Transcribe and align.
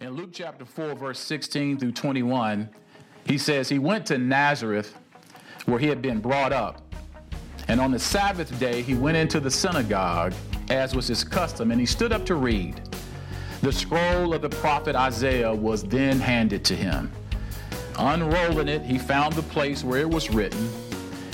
In 0.00 0.14
Luke 0.14 0.30
chapter 0.32 0.64
4, 0.64 0.94
verse 0.94 1.18
16 1.18 1.78
through 1.78 1.92
21, 1.92 2.70
he 3.26 3.36
says, 3.36 3.68
He 3.68 3.78
went 3.78 4.06
to 4.06 4.16
Nazareth 4.16 4.96
where 5.66 5.78
he 5.78 5.88
had 5.88 6.00
been 6.00 6.20
brought 6.20 6.54
up. 6.54 6.80
And 7.68 7.78
on 7.78 7.90
the 7.90 7.98
Sabbath 7.98 8.58
day, 8.58 8.80
he 8.80 8.94
went 8.94 9.18
into 9.18 9.40
the 9.40 9.50
synagogue, 9.50 10.32
as 10.70 10.94
was 10.96 11.06
his 11.06 11.22
custom, 11.22 11.70
and 11.70 11.78
he 11.78 11.84
stood 11.84 12.12
up 12.12 12.24
to 12.26 12.36
read. 12.36 12.80
The 13.60 13.70
scroll 13.70 14.32
of 14.32 14.40
the 14.40 14.48
prophet 14.48 14.96
Isaiah 14.96 15.54
was 15.54 15.82
then 15.82 16.18
handed 16.18 16.64
to 16.64 16.74
him. 16.74 17.12
Unrolling 17.98 18.68
it, 18.68 18.80
he 18.80 18.96
found 18.96 19.34
the 19.34 19.42
place 19.42 19.84
where 19.84 20.00
it 20.00 20.08
was 20.08 20.30
written, 20.30 20.66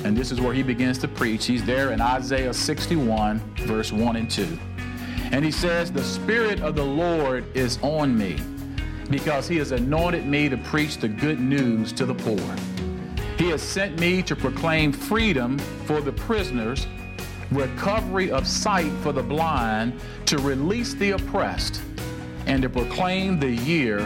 and 0.02 0.16
this 0.16 0.32
is 0.32 0.40
where 0.40 0.52
he 0.52 0.64
begins 0.64 0.98
to 0.98 1.08
preach. 1.08 1.46
He's 1.46 1.64
there 1.64 1.92
in 1.92 2.00
Isaiah 2.00 2.52
61, 2.52 3.38
verse 3.58 3.92
1 3.92 4.16
and 4.16 4.28
2. 4.28 4.58
And 5.30 5.44
he 5.44 5.52
says, 5.52 5.92
The 5.92 6.02
Spirit 6.02 6.60
of 6.62 6.74
the 6.74 6.84
Lord 6.84 7.44
is 7.56 7.78
on 7.80 8.18
me 8.18 8.40
because 9.08 9.46
he 9.48 9.56
has 9.56 9.72
anointed 9.72 10.26
me 10.26 10.48
to 10.48 10.56
preach 10.56 10.98
the 10.98 11.08
good 11.08 11.40
news 11.40 11.92
to 11.92 12.06
the 12.06 12.14
poor. 12.14 12.56
He 13.38 13.50
has 13.50 13.62
sent 13.62 14.00
me 14.00 14.22
to 14.22 14.34
proclaim 14.34 14.92
freedom 14.92 15.58
for 15.84 16.00
the 16.00 16.12
prisoners, 16.12 16.86
recovery 17.50 18.30
of 18.30 18.46
sight 18.46 18.90
for 19.02 19.12
the 19.12 19.22
blind, 19.22 20.00
to 20.26 20.38
release 20.38 20.94
the 20.94 21.12
oppressed, 21.12 21.80
and 22.46 22.62
to 22.62 22.68
proclaim 22.68 23.38
the 23.38 23.50
year 23.50 23.98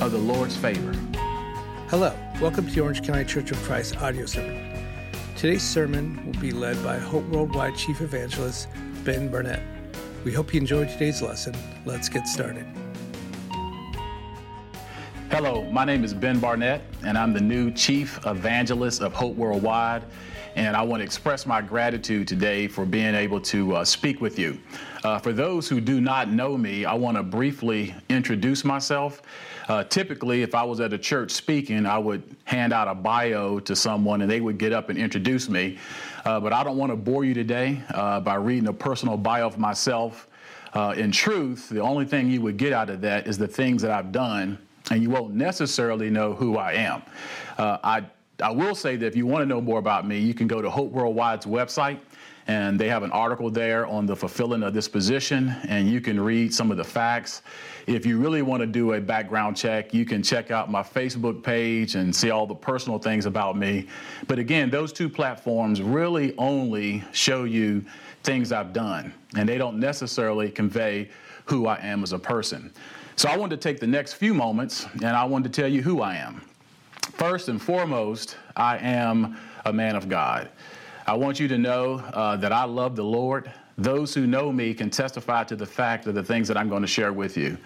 of 0.00 0.12
the 0.12 0.18
Lord's 0.18 0.56
favor. 0.56 0.92
Hello, 1.88 2.14
welcome 2.40 2.66
to 2.66 2.72
the 2.72 2.80
Orange 2.80 3.02
County 3.04 3.24
Church 3.24 3.50
of 3.50 3.58
Christ 3.62 4.00
audio 4.02 4.26
sermon. 4.26 4.86
Today's 5.36 5.62
sermon 5.62 6.24
will 6.24 6.40
be 6.40 6.52
led 6.52 6.82
by 6.84 6.98
Hope 6.98 7.24
Worldwide 7.28 7.76
Chief 7.76 8.00
Evangelist 8.00 8.68
Ben 9.04 9.28
Burnett. 9.28 9.62
We 10.24 10.32
hope 10.32 10.54
you 10.54 10.60
enjoyed 10.60 10.88
today's 10.88 11.20
lesson. 11.20 11.54
Let's 11.84 12.08
get 12.08 12.28
started. 12.28 12.64
Hello, 15.32 15.62
my 15.70 15.86
name 15.86 16.04
is 16.04 16.12
Ben 16.12 16.38
Barnett, 16.38 16.82
and 17.06 17.16
I'm 17.16 17.32
the 17.32 17.40
new 17.40 17.70
Chief 17.70 18.20
Evangelist 18.26 19.00
of 19.00 19.14
Hope 19.14 19.34
Worldwide. 19.34 20.04
And 20.56 20.76
I 20.76 20.82
want 20.82 21.00
to 21.00 21.04
express 21.04 21.46
my 21.46 21.62
gratitude 21.62 22.28
today 22.28 22.68
for 22.68 22.84
being 22.84 23.14
able 23.14 23.40
to 23.40 23.76
uh, 23.76 23.84
speak 23.86 24.20
with 24.20 24.38
you. 24.38 24.60
Uh, 25.02 25.18
for 25.18 25.32
those 25.32 25.70
who 25.70 25.80
do 25.80 26.02
not 26.02 26.30
know 26.30 26.58
me, 26.58 26.84
I 26.84 26.92
want 26.92 27.16
to 27.16 27.22
briefly 27.22 27.94
introduce 28.10 28.62
myself. 28.62 29.22
Uh, 29.68 29.84
typically, 29.84 30.42
if 30.42 30.54
I 30.54 30.64
was 30.64 30.80
at 30.80 30.92
a 30.92 30.98
church 30.98 31.30
speaking, 31.30 31.86
I 31.86 31.96
would 31.96 32.36
hand 32.44 32.74
out 32.74 32.86
a 32.86 32.94
bio 32.94 33.58
to 33.60 33.74
someone 33.74 34.20
and 34.20 34.30
they 34.30 34.42
would 34.42 34.58
get 34.58 34.74
up 34.74 34.90
and 34.90 34.98
introduce 34.98 35.48
me. 35.48 35.78
Uh, 36.26 36.40
but 36.40 36.52
I 36.52 36.62
don't 36.62 36.76
want 36.76 36.92
to 36.92 36.96
bore 36.96 37.24
you 37.24 37.32
today 37.32 37.80
uh, 37.94 38.20
by 38.20 38.34
reading 38.34 38.68
a 38.68 38.74
personal 38.74 39.16
bio 39.16 39.46
of 39.46 39.56
myself. 39.56 40.28
Uh, 40.74 40.92
in 40.94 41.10
truth, 41.10 41.70
the 41.70 41.80
only 41.80 42.04
thing 42.04 42.30
you 42.30 42.42
would 42.42 42.58
get 42.58 42.74
out 42.74 42.90
of 42.90 43.00
that 43.00 43.26
is 43.26 43.38
the 43.38 43.48
things 43.48 43.80
that 43.80 43.92
I've 43.92 44.12
done 44.12 44.58
and 44.90 45.02
you 45.02 45.10
won't 45.10 45.34
necessarily 45.34 46.10
know 46.10 46.32
who 46.32 46.56
I 46.56 46.72
am. 46.72 47.02
Uh, 47.58 47.78
I, 47.82 48.04
I 48.42 48.50
will 48.50 48.74
say 48.74 48.96
that 48.96 49.06
if 49.06 49.16
you 49.16 49.26
want 49.26 49.42
to 49.42 49.46
know 49.46 49.60
more 49.60 49.78
about 49.78 50.06
me, 50.06 50.18
you 50.18 50.34
can 50.34 50.46
go 50.46 50.60
to 50.60 50.68
Hope 50.68 50.92
Worldwide's 50.92 51.46
website, 51.46 51.98
and 52.48 52.78
they 52.78 52.88
have 52.88 53.04
an 53.04 53.12
article 53.12 53.50
there 53.50 53.86
on 53.86 54.04
the 54.04 54.16
fulfilling 54.16 54.64
of 54.64 54.74
this 54.74 54.88
position, 54.88 55.54
and 55.68 55.88
you 55.88 56.00
can 56.00 56.18
read 56.18 56.52
some 56.52 56.72
of 56.72 56.76
the 56.76 56.84
facts. 56.84 57.42
If 57.86 58.04
you 58.04 58.18
really 58.18 58.42
want 58.42 58.60
to 58.62 58.66
do 58.66 58.94
a 58.94 59.00
background 59.00 59.56
check, 59.56 59.94
you 59.94 60.04
can 60.04 60.22
check 60.22 60.50
out 60.50 60.70
my 60.70 60.82
Facebook 60.82 61.42
page 61.44 61.94
and 61.94 62.14
see 62.14 62.30
all 62.30 62.46
the 62.46 62.54
personal 62.54 62.98
things 62.98 63.26
about 63.26 63.56
me. 63.56 63.86
But 64.26 64.40
again, 64.40 64.70
those 64.70 64.92
two 64.92 65.08
platforms 65.08 65.82
really 65.82 66.34
only 66.36 67.04
show 67.12 67.44
you 67.44 67.84
things 68.24 68.50
I've 68.50 68.72
done, 68.72 69.14
and 69.36 69.48
they 69.48 69.58
don't 69.58 69.78
necessarily 69.78 70.50
convey 70.50 71.10
who 71.44 71.66
I 71.66 71.78
am 71.80 72.02
as 72.02 72.12
a 72.12 72.18
person. 72.18 72.72
So 73.16 73.28
I 73.28 73.36
wanted 73.36 73.60
to 73.60 73.68
take 73.68 73.78
the 73.78 73.86
next 73.86 74.14
few 74.14 74.34
moments 74.34 74.86
and 74.94 75.04
I 75.04 75.24
wanted 75.24 75.52
to 75.52 75.60
tell 75.60 75.70
you 75.70 75.82
who 75.82 76.00
I 76.00 76.16
am. 76.16 76.42
First 77.12 77.48
and 77.48 77.60
foremost, 77.60 78.36
I 78.56 78.78
am 78.78 79.36
a 79.64 79.72
man 79.72 79.96
of 79.96 80.08
God. 80.08 80.48
I 81.06 81.14
want 81.14 81.38
you 81.38 81.48
to 81.48 81.58
know 81.58 81.96
uh, 82.14 82.36
that 82.36 82.52
I 82.52 82.64
love 82.64 82.96
the 82.96 83.04
Lord. 83.04 83.52
Those 83.76 84.14
who 84.14 84.26
know 84.26 84.52
me 84.52 84.72
can 84.72 84.90
testify 84.90 85.44
to 85.44 85.56
the 85.56 85.66
fact 85.66 86.06
of 86.06 86.14
the 86.14 86.22
things 86.22 86.48
that 86.48 86.56
I'm 86.56 86.68
going 86.68 86.82
to 86.82 86.88
share 86.88 87.12
with 87.12 87.36
you. 87.36 87.58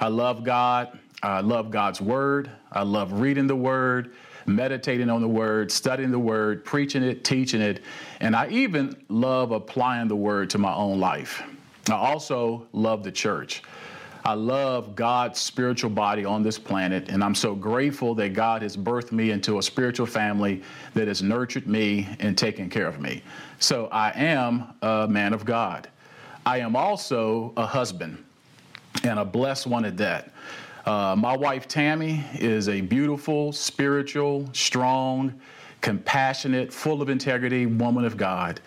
I 0.00 0.08
love 0.08 0.44
God. 0.44 0.98
I 1.22 1.40
love 1.40 1.70
God's 1.70 2.00
word. 2.00 2.50
I 2.72 2.82
love 2.82 3.12
reading 3.12 3.46
the 3.46 3.56
word, 3.56 4.14
meditating 4.46 5.08
on 5.08 5.20
the 5.20 5.28
word, 5.28 5.70
studying 5.70 6.10
the 6.10 6.18
word, 6.18 6.64
preaching 6.64 7.02
it, 7.02 7.24
teaching 7.24 7.60
it, 7.60 7.82
and 8.20 8.34
I 8.34 8.48
even 8.48 8.96
love 9.08 9.52
applying 9.52 10.08
the 10.08 10.16
word 10.16 10.50
to 10.50 10.58
my 10.58 10.74
own 10.74 10.98
life. 10.98 11.42
I 11.88 11.94
also 11.94 12.66
love 12.72 13.04
the 13.04 13.12
church. 13.12 13.62
I 14.24 14.34
love 14.34 14.94
God's 14.94 15.40
spiritual 15.40 15.90
body 15.90 16.24
on 16.24 16.44
this 16.44 16.56
planet, 16.56 17.08
and 17.08 17.24
I'm 17.24 17.34
so 17.34 17.56
grateful 17.56 18.14
that 18.14 18.34
God 18.34 18.62
has 18.62 18.76
birthed 18.76 19.10
me 19.10 19.32
into 19.32 19.58
a 19.58 19.62
spiritual 19.62 20.06
family 20.06 20.62
that 20.94 21.08
has 21.08 21.22
nurtured 21.22 21.66
me 21.66 22.08
and 22.20 22.38
taken 22.38 22.70
care 22.70 22.86
of 22.86 23.00
me. 23.00 23.22
So 23.58 23.88
I 23.90 24.12
am 24.14 24.74
a 24.80 25.08
man 25.08 25.32
of 25.32 25.44
God. 25.44 25.88
I 26.46 26.58
am 26.58 26.76
also 26.76 27.52
a 27.56 27.66
husband, 27.66 28.24
and 29.02 29.18
a 29.18 29.24
blessed 29.24 29.66
one 29.66 29.84
at 29.84 29.96
that. 29.96 30.32
Uh, 30.86 31.16
my 31.16 31.36
wife 31.36 31.66
Tammy 31.66 32.24
is 32.34 32.68
a 32.68 32.80
beautiful, 32.80 33.52
spiritual, 33.52 34.48
strong, 34.52 35.40
compassionate, 35.80 36.72
full 36.72 37.02
of 37.02 37.08
integrity 37.08 37.66
woman 37.66 38.04
of 38.04 38.16
God. 38.16 38.60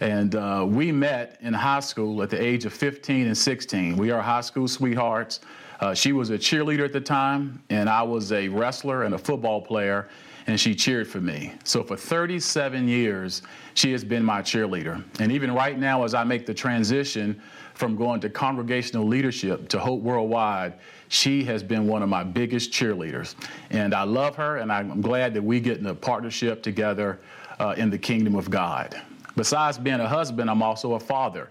And 0.00 0.34
uh, 0.34 0.64
we 0.68 0.92
met 0.92 1.38
in 1.40 1.52
high 1.52 1.80
school 1.80 2.22
at 2.22 2.30
the 2.30 2.40
age 2.40 2.64
of 2.64 2.72
15 2.72 3.26
and 3.26 3.36
16. 3.36 3.96
We 3.96 4.10
are 4.10 4.22
high 4.22 4.42
school 4.42 4.68
sweethearts. 4.68 5.40
Uh, 5.80 5.94
she 5.94 6.12
was 6.12 6.30
a 6.30 6.38
cheerleader 6.38 6.84
at 6.84 6.92
the 6.92 7.00
time, 7.00 7.62
and 7.70 7.88
I 7.88 8.02
was 8.02 8.32
a 8.32 8.48
wrestler 8.48 9.04
and 9.04 9.14
a 9.14 9.18
football 9.18 9.60
player, 9.60 10.08
and 10.46 10.58
she 10.58 10.74
cheered 10.74 11.06
for 11.06 11.20
me. 11.20 11.52
So 11.64 11.82
for 11.82 11.96
37 11.96 12.88
years, 12.88 13.42
she 13.74 13.92
has 13.92 14.02
been 14.02 14.24
my 14.24 14.40
cheerleader. 14.42 15.04
And 15.20 15.30
even 15.30 15.52
right 15.52 15.78
now, 15.78 16.04
as 16.04 16.14
I 16.14 16.24
make 16.24 16.46
the 16.46 16.54
transition 16.54 17.40
from 17.74 17.96
going 17.96 18.20
to 18.20 18.30
congregational 18.30 19.06
leadership 19.06 19.68
to 19.68 19.78
Hope 19.78 20.00
Worldwide, 20.00 20.74
she 21.08 21.44
has 21.44 21.62
been 21.62 21.86
one 21.86 22.02
of 22.02 22.08
my 22.08 22.24
biggest 22.24 22.72
cheerleaders. 22.72 23.34
And 23.70 23.94
I 23.94 24.02
love 24.02 24.34
her, 24.36 24.56
and 24.56 24.72
I'm 24.72 25.00
glad 25.00 25.32
that 25.34 25.42
we 25.42 25.60
get 25.60 25.78
in 25.78 25.86
a 25.86 25.94
partnership 25.94 26.62
together 26.62 27.20
uh, 27.60 27.74
in 27.76 27.90
the 27.90 27.98
kingdom 27.98 28.34
of 28.34 28.50
God. 28.50 29.00
Besides 29.38 29.78
being 29.78 30.00
a 30.00 30.08
husband, 30.08 30.50
I'm 30.50 30.64
also 30.64 30.94
a 30.94 30.98
father. 31.00 31.48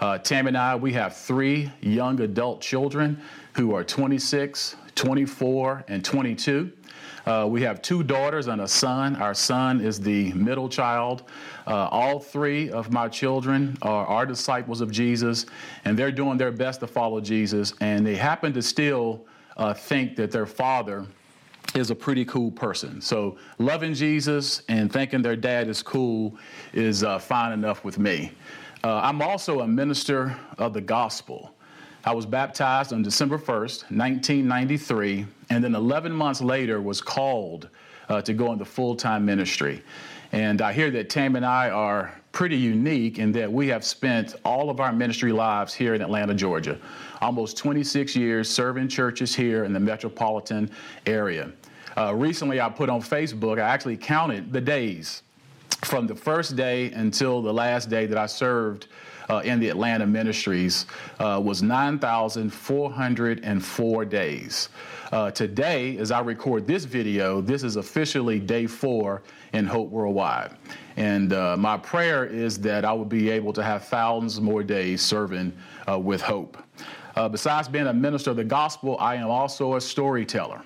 Uh, 0.00 0.18
Tammy 0.18 0.48
and 0.48 0.58
I, 0.58 0.74
we 0.74 0.92
have 0.94 1.16
three 1.16 1.70
young 1.80 2.20
adult 2.20 2.60
children 2.60 3.22
who 3.52 3.76
are 3.76 3.84
26, 3.84 4.74
24, 4.96 5.84
and 5.86 6.04
22. 6.04 6.72
Uh, 7.26 7.46
we 7.48 7.62
have 7.62 7.80
two 7.80 8.02
daughters 8.02 8.48
and 8.48 8.60
a 8.60 8.66
son. 8.66 9.14
Our 9.14 9.34
son 9.34 9.80
is 9.80 10.00
the 10.00 10.32
middle 10.32 10.68
child. 10.68 11.30
Uh, 11.64 11.86
all 11.92 12.18
three 12.18 12.70
of 12.70 12.90
my 12.90 13.06
children 13.06 13.78
are, 13.82 14.04
are 14.04 14.26
disciples 14.26 14.80
of 14.80 14.90
Jesus, 14.90 15.46
and 15.84 15.96
they're 15.96 16.10
doing 16.10 16.38
their 16.38 16.50
best 16.50 16.80
to 16.80 16.88
follow 16.88 17.20
Jesus. 17.20 17.72
And 17.80 18.04
they 18.04 18.16
happen 18.16 18.52
to 18.54 18.62
still 18.62 19.24
uh, 19.56 19.74
think 19.74 20.16
that 20.16 20.32
their 20.32 20.46
father 20.46 21.06
is 21.74 21.90
a 21.90 21.94
pretty 21.94 22.24
cool 22.24 22.50
person. 22.50 23.00
So 23.00 23.36
loving 23.58 23.94
Jesus 23.94 24.62
and 24.68 24.92
thinking 24.92 25.22
their 25.22 25.36
dad 25.36 25.68
is 25.68 25.82
cool 25.82 26.36
is 26.72 27.04
uh, 27.04 27.18
fine 27.18 27.52
enough 27.52 27.84
with 27.84 27.98
me. 27.98 28.32
Uh, 28.84 29.00
I'm 29.02 29.20
also 29.20 29.60
a 29.60 29.68
minister 29.68 30.36
of 30.56 30.72
the 30.72 30.80
gospel. 30.80 31.54
I 32.04 32.12
was 32.12 32.26
baptized 32.26 32.92
on 32.92 33.02
December 33.02 33.38
1st, 33.38 33.90
1993, 33.90 35.26
and 35.50 35.64
then 35.64 35.74
11 35.74 36.12
months 36.12 36.40
later 36.40 36.80
was 36.80 37.00
called 37.00 37.68
uh, 38.08 38.22
to 38.22 38.32
go 38.32 38.52
into 38.52 38.64
full-time 38.64 39.24
ministry. 39.24 39.82
And 40.32 40.62
I 40.62 40.72
hear 40.72 40.90
that 40.92 41.10
Tam 41.10 41.36
and 41.36 41.44
I 41.44 41.70
are 41.70 42.14
pretty 42.32 42.56
unique 42.56 43.18
in 43.18 43.32
that 43.32 43.50
we 43.52 43.66
have 43.68 43.84
spent 43.84 44.36
all 44.44 44.70
of 44.70 44.78
our 44.78 44.92
ministry 44.92 45.32
lives 45.32 45.74
here 45.74 45.94
in 45.94 46.02
Atlanta, 46.02 46.34
Georgia. 46.34 46.78
Almost 47.20 47.56
26 47.56 48.14
years 48.14 48.48
serving 48.48 48.88
churches 48.88 49.34
here 49.34 49.64
in 49.64 49.72
the 49.72 49.80
metropolitan 49.80 50.70
area. 51.06 51.50
Uh, 51.96 52.14
recently, 52.14 52.60
I 52.60 52.68
put 52.68 52.88
on 52.88 53.02
Facebook, 53.02 53.58
I 53.58 53.68
actually 53.68 53.96
counted 53.96 54.52
the 54.52 54.60
days 54.60 55.22
from 55.84 56.06
the 56.06 56.14
first 56.14 56.54
day 56.54 56.92
until 56.92 57.42
the 57.42 57.52
last 57.52 57.90
day 57.90 58.06
that 58.06 58.18
I 58.18 58.26
served 58.26 58.86
uh, 59.28 59.42
in 59.44 59.60
the 59.60 59.68
Atlanta 59.68 60.06
ministries 60.06 60.86
uh, 61.18 61.38
was 61.42 61.62
9,404 61.62 64.04
days. 64.04 64.68
Uh, 65.10 65.30
today, 65.30 65.96
as 65.98 66.10
I 66.10 66.20
record 66.20 66.66
this 66.66 66.84
video, 66.84 67.40
this 67.40 67.62
is 67.62 67.76
officially 67.76 68.38
day 68.38 68.66
four 68.66 69.22
in 69.54 69.66
Hope 69.66 69.88
Worldwide. 69.90 70.54
And 70.96 71.32
uh, 71.32 71.56
my 71.56 71.78
prayer 71.78 72.26
is 72.26 72.58
that 72.60 72.84
I 72.84 72.92
will 72.92 73.06
be 73.06 73.30
able 73.30 73.52
to 73.54 73.62
have 73.62 73.84
thousands 73.84 74.38
more 74.40 74.62
days 74.62 75.00
serving 75.00 75.52
uh, 75.88 75.98
with 75.98 76.20
hope. 76.20 76.58
Uh, 77.16 77.28
besides 77.28 77.68
being 77.68 77.86
a 77.86 77.92
minister 77.92 78.30
of 78.30 78.36
the 78.36 78.44
gospel, 78.44 78.96
I 79.00 79.16
am 79.16 79.30
also 79.30 79.76
a 79.76 79.80
storyteller. 79.80 80.62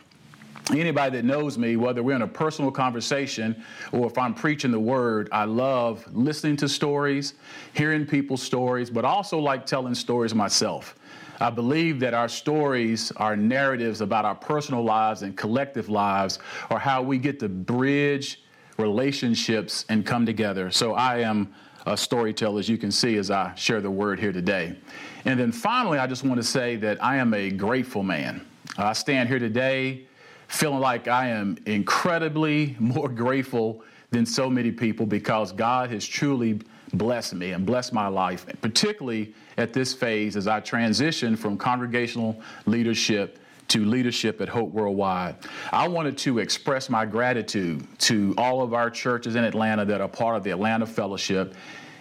Anybody 0.70 1.17
that 1.17 1.25
knows 1.25 1.59
me, 1.59 1.76
whether 1.76 2.03
we're 2.03 2.17
in 2.17 2.23
a 2.23 2.29
personal 2.29 2.70
conversation 2.70 3.64
or 3.93 4.06
if 4.06 4.17
I'm 4.17 4.35
preaching 4.35 4.70
the 4.70 4.81
word, 4.81 5.29
I 5.32 5.44
love 5.44 6.05
listening 6.12 6.56
to 6.59 6.69
stories, 6.69 7.35
hearing 7.75 8.06
people's 8.06 8.43
stories, 8.43 8.88
but 8.91 9.05
also 9.05 9.38
like 9.38 9.67
telling 9.67 9.94
stories 9.94 10.35
myself. 10.35 10.97
I 11.41 11.50
believe 11.50 11.99
that 12.00 12.14
our 12.14 12.29
stories, 12.29 13.11
our 13.17 13.37
narratives 13.37 14.00
about 14.00 14.25
our 14.25 14.35
personal 14.35 14.85
lives 14.85 15.23
and 15.23 15.37
collective 15.37 15.88
lives 15.88 16.38
are 16.70 16.79
how 16.79 17.03
we 17.03 17.19
get 17.19 17.41
to 17.41 17.49
bridge 17.49 18.43
relationships 18.79 19.85
and 19.88 20.06
come 20.06 20.25
together. 20.25 20.70
So 20.70 20.94
I 20.94 21.19
am 21.19 21.53
a 21.87 21.97
storyteller, 21.97 22.61
as 22.61 22.69
you 22.69 22.79
can 22.79 22.93
see 22.93 23.17
as 23.17 23.31
I 23.31 23.53
share 23.56 23.81
the 23.81 23.91
word 23.91 24.20
here 24.20 24.32
today. 24.32 24.76
And 25.25 25.38
then 25.38 25.50
finally, 25.50 25.99
I 25.99 26.06
just 26.06 26.23
want 26.23 26.37
to 26.37 26.47
say 26.47 26.76
that 26.76 27.03
I 27.03 27.17
am 27.17 27.35
a 27.35 27.50
grateful 27.50 28.05
man. 28.05 28.47
I 28.79 28.93
stand 28.93 29.29
here 29.29 29.41
today 29.41 30.06
feeling 30.52 30.81
like 30.81 31.08
I 31.08 31.28
am 31.28 31.56
incredibly 31.66 32.76
more 32.81 33.08
grateful 33.08 33.82
than 34.10 34.26
so 34.26 34.50
many 34.50 34.70
people 34.70 35.06
because 35.06 35.50
God 35.50 35.90
has 35.90 36.06
truly 36.06 36.60
blessed 36.93 37.34
me 37.34 37.52
and 37.52 37.64
blessed 37.64 37.94
my 37.94 38.08
life, 38.08 38.44
particularly 38.60 39.34
at 39.56 39.72
this 39.72 39.94
phase 39.94 40.37
as 40.37 40.46
I 40.46 40.60
transition 40.60 41.37
from 41.37 41.56
congregational 41.56 42.40
leadership 42.66 43.38
to 43.69 43.87
leadership 43.87 44.43
at 44.43 44.50
Hope 44.50 44.70
Worldwide. 44.70 45.37
I 45.72 45.88
wanted 45.88 46.19
to 46.19 46.40
express 46.40 46.90
my 46.90 47.06
gratitude 47.06 47.87
to 48.00 48.34
all 48.37 48.60
of 48.60 48.75
our 48.75 48.90
churches 48.90 49.34
in 49.34 49.44
Atlanta 49.44 49.87
that 49.87 50.02
are 50.02 50.08
part 50.08 50.37
of 50.37 50.44
the 50.44 50.50
Atlanta 50.50 50.84
Fellowship 50.84 51.55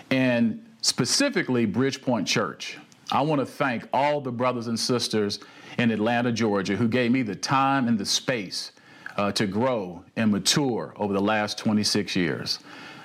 and 0.10 0.66
specifically 0.82 1.66
Bridgepoint 1.66 2.26
Church. 2.26 2.78
I 3.12 3.22
want 3.22 3.40
to 3.40 3.46
thank 3.46 3.88
all 3.92 4.22
the 4.22 4.32
brothers 4.32 4.68
and 4.68 4.80
sisters 4.80 5.40
in 5.78 5.92
Atlanta, 5.92 6.32
Georgia, 6.32 6.78
who 6.78 6.88
gave 6.88 7.12
me 7.12 7.24
the 7.24 7.36
time 7.36 7.90
and 7.90 7.98
the 7.98 8.06
space 8.06 8.72
uh, 9.18 9.34
to 9.34 9.46
grow 9.46 10.04
and 10.16 10.32
mature 10.32 10.94
over 10.96 11.14
the 11.14 11.22
last 11.22 11.58
26 11.58 12.16
years. 12.16 12.60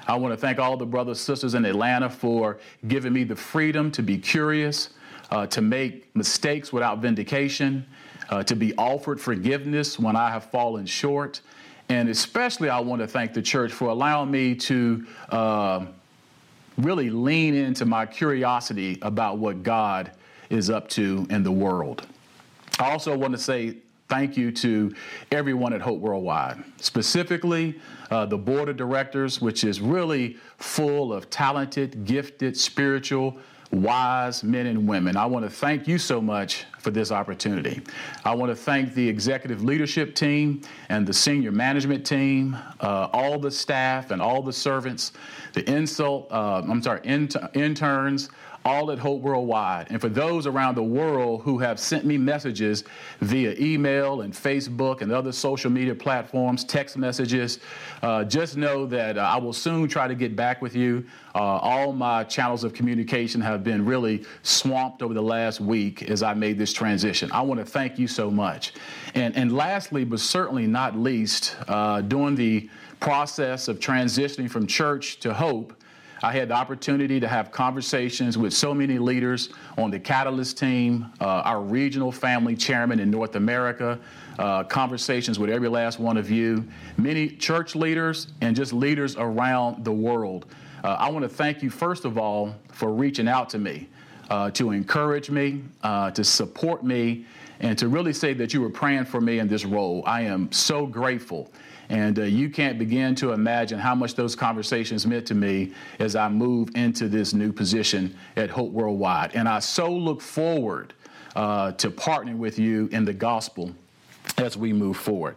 I 0.06 0.14
want 0.14 0.32
to 0.32 0.37
thank 0.37 0.61
all 0.61 0.76
the 0.76 0.87
brothers 0.87 1.19
and 1.19 1.25
sisters 1.25 1.55
in 1.55 1.64
Atlanta 1.64 2.08
for 2.08 2.58
giving 2.87 3.12
me 3.12 3.25
the 3.25 3.35
freedom 3.35 3.91
to 3.91 4.03
be 4.03 4.17
curious, 4.17 4.91
uh, 5.32 5.49
to 5.49 5.61
make 5.61 6.14
mistakes 6.14 6.73
without 6.73 6.99
vindication, 6.99 7.85
uh, 8.31 8.44
to 8.44 8.55
be 8.55 8.76
offered 8.76 9.20
forgiveness 9.20 9.99
when 9.99 10.14
I 10.14 10.31
have 10.31 10.44
fallen 10.52 10.87
short. 10.87 11.41
And 11.88 12.09
especially, 12.09 12.69
I 12.69 12.79
want 12.79 13.02
to 13.02 13.09
thank 13.09 13.35
the 13.35 13.43
church 13.43 13.73
for 13.73 13.88
allowing 13.88 14.31
me 14.31 14.55
to 14.55 15.06
uh, 15.31 15.87
really 16.78 17.11
lean 17.11 17.55
into 17.55 17.84
my 17.84 18.06
curiosity 18.06 18.99
about 19.02 19.38
what 19.38 19.62
God 19.62 20.12
is 20.50 20.70
up 20.70 20.88
to 20.90 21.26
in 21.31 21.43
the 21.43 21.50
world. 21.50 22.06
I 22.78 22.90
also 22.90 23.17
want 23.17 23.32
to 23.32 23.38
say 23.38 23.76
thank 24.08 24.37
you 24.37 24.52
to 24.52 24.94
everyone 25.32 25.73
at 25.73 25.81
Hope 25.81 25.99
Worldwide, 25.99 26.62
specifically 26.76 27.81
uh, 28.11 28.26
the 28.26 28.38
board 28.38 28.69
of 28.69 28.76
directors, 28.76 29.40
which 29.40 29.64
is 29.64 29.81
really 29.81 30.37
full 30.58 31.12
of 31.12 31.28
talented, 31.31 32.05
gifted, 32.05 32.56
spiritual, 32.56 33.38
wise 33.73 34.44
men 34.44 34.67
and 34.67 34.87
women. 34.87 35.17
I 35.17 35.26
want 35.26 35.44
to 35.44 35.50
thank 35.50 35.88
you 35.88 35.99
so 35.99 36.20
much 36.20 36.64
for 36.87 36.93
this 36.93 37.11
opportunity. 37.11 37.83
I 38.25 38.33
want 38.33 38.50
to 38.50 38.55
thank 38.55 38.94
the 38.94 39.09
executive 39.09 39.65
leadership 39.65 40.15
team 40.15 40.62
and 40.88 41.05
the 41.05 41.12
senior 41.12 41.50
management 41.50 42.06
team, 42.06 42.56
uh, 42.79 43.09
all 43.12 43.41
the 43.41 43.50
staff 43.50 44.12
and 44.12 44.23
all 44.23 44.41
the 44.41 44.53
servants, 44.53 45.11
the 45.53 45.69
insult, 45.69 46.31
uh, 46.31 46.62
I'm 46.65 46.81
sorry, 46.81 47.00
int- 47.03 47.35
interns, 47.55 48.31
all 48.66 48.90
at 48.90 48.98
Hope 48.98 49.22
Worldwide. 49.22 49.86
And 49.90 50.00
for 50.00 50.08
those 50.08 50.44
around 50.44 50.74
the 50.74 50.82
world 50.82 51.42
who 51.42 51.58
have 51.60 51.78
sent 51.78 52.04
me 52.04 52.18
messages 52.18 52.82
via 53.20 53.54
email 53.60 54.22
and 54.22 54.32
Facebook 54.32 55.02
and 55.02 55.12
other 55.12 55.30
social 55.30 55.70
media 55.70 55.94
platforms, 55.94 56.64
text 56.64 56.96
messages, 56.98 57.60
uh, 58.02 58.24
just 58.24 58.56
know 58.56 58.84
that 58.86 59.18
uh, 59.18 59.20
I 59.20 59.36
will 59.36 59.52
soon 59.52 59.86
try 59.86 60.08
to 60.08 60.16
get 60.16 60.34
back 60.34 60.60
with 60.62 60.74
you. 60.74 61.06
Uh, 61.36 61.38
all 61.38 61.92
my 61.92 62.24
channels 62.24 62.64
of 62.64 62.74
communication 62.74 63.40
have 63.40 63.62
been 63.62 63.84
really 63.84 64.24
swamped 64.42 65.00
over 65.00 65.14
the 65.14 65.22
last 65.22 65.60
week 65.60 66.02
as 66.10 66.24
I 66.24 66.34
made 66.34 66.58
this 66.58 66.72
transition. 66.72 67.30
I 67.30 67.42
want 67.42 67.60
to 67.60 67.66
thank 67.66 68.00
you 68.00 68.08
so 68.08 68.32
much. 68.32 68.72
And, 69.14 69.36
and 69.36 69.56
lastly, 69.56 70.04
but 70.04 70.18
certainly 70.18 70.66
not 70.66 70.98
least, 70.98 71.54
uh, 71.68 72.00
during 72.00 72.34
the 72.34 72.68
process 72.98 73.68
of 73.68 73.78
transitioning 73.78 74.50
from 74.50 74.66
church 74.66 75.20
to 75.20 75.32
hope, 75.32 75.72
I 76.22 76.32
had 76.32 76.48
the 76.48 76.54
opportunity 76.54 77.20
to 77.20 77.28
have 77.28 77.52
conversations 77.52 78.38
with 78.38 78.54
so 78.54 78.72
many 78.72 78.98
leaders 78.98 79.50
on 79.76 79.90
the 79.90 79.98
Catalyst 79.98 80.56
team, 80.56 81.12
uh, 81.20 81.24
our 81.24 81.60
regional 81.60 82.10
family 82.10 82.56
chairman 82.56 83.00
in 83.00 83.10
North 83.10 83.36
America, 83.36 83.98
uh, 84.38 84.64
conversations 84.64 85.38
with 85.38 85.50
every 85.50 85.68
last 85.68 85.98
one 85.98 86.16
of 86.16 86.30
you, 86.30 86.66
many 86.96 87.28
church 87.28 87.74
leaders, 87.76 88.28
and 88.40 88.56
just 88.56 88.72
leaders 88.72 89.16
around 89.16 89.84
the 89.84 89.92
world. 89.92 90.46
Uh, 90.82 90.96
I 90.98 91.10
want 91.10 91.22
to 91.24 91.28
thank 91.28 91.62
you, 91.62 91.68
first 91.68 92.06
of 92.06 92.16
all, 92.16 92.54
for 92.72 92.92
reaching 92.92 93.28
out 93.28 93.50
to 93.50 93.58
me, 93.58 93.88
uh, 94.31 94.50
to 94.52 94.70
encourage 94.70 95.31
me, 95.31 95.62
uh, 95.82 96.11
to 96.12 96.25
support 96.25 96.84
me, 96.84 97.25
and 97.61 97.78
to 97.78 97.88
really 97.88 98.12
say 98.12 98.34
that 98.34 98.52
you 98.52 98.61
were 98.61 98.70
praying 98.70 99.05
for 99.05 99.20
me 99.20 99.38
in 99.38 99.49
this 99.49 99.64
role. 99.64 100.02
I 100.06 100.23
am 100.23 100.50
so 100.52 100.87
grateful. 100.87 101.50
And 101.88 102.19
uh, 102.19 102.23
you 102.23 102.50
can't 102.50 102.78
begin 102.78 103.14
to 103.17 103.32
imagine 103.32 103.78
how 103.78 103.94
much 103.94 104.14
those 104.14 104.34
conversations 104.34 105.06
meant 105.06 105.26
to 105.26 105.34
me 105.34 105.73
as 106.00 106.17
I 106.17 106.28
move 106.28 106.70
into 106.75 107.08
this 107.08 107.32
new 107.32 107.52
position 107.52 108.17
at 108.37 108.50
Hope 108.50 108.73
Worldwide. 108.73 109.34
And 109.34 109.49
I 109.49 109.61
so 109.61 109.93
look 109.93 110.20
forward 110.20 110.94
uh, 111.37 111.73
to 111.73 111.90
partnering 111.90 112.38
with 112.38 112.58
you 112.58 112.88
in 112.93 113.05
the 113.05 113.12
gospel 113.12 113.73
as 114.38 114.56
we 114.56 114.73
move 114.73 114.96
forward. 114.96 115.37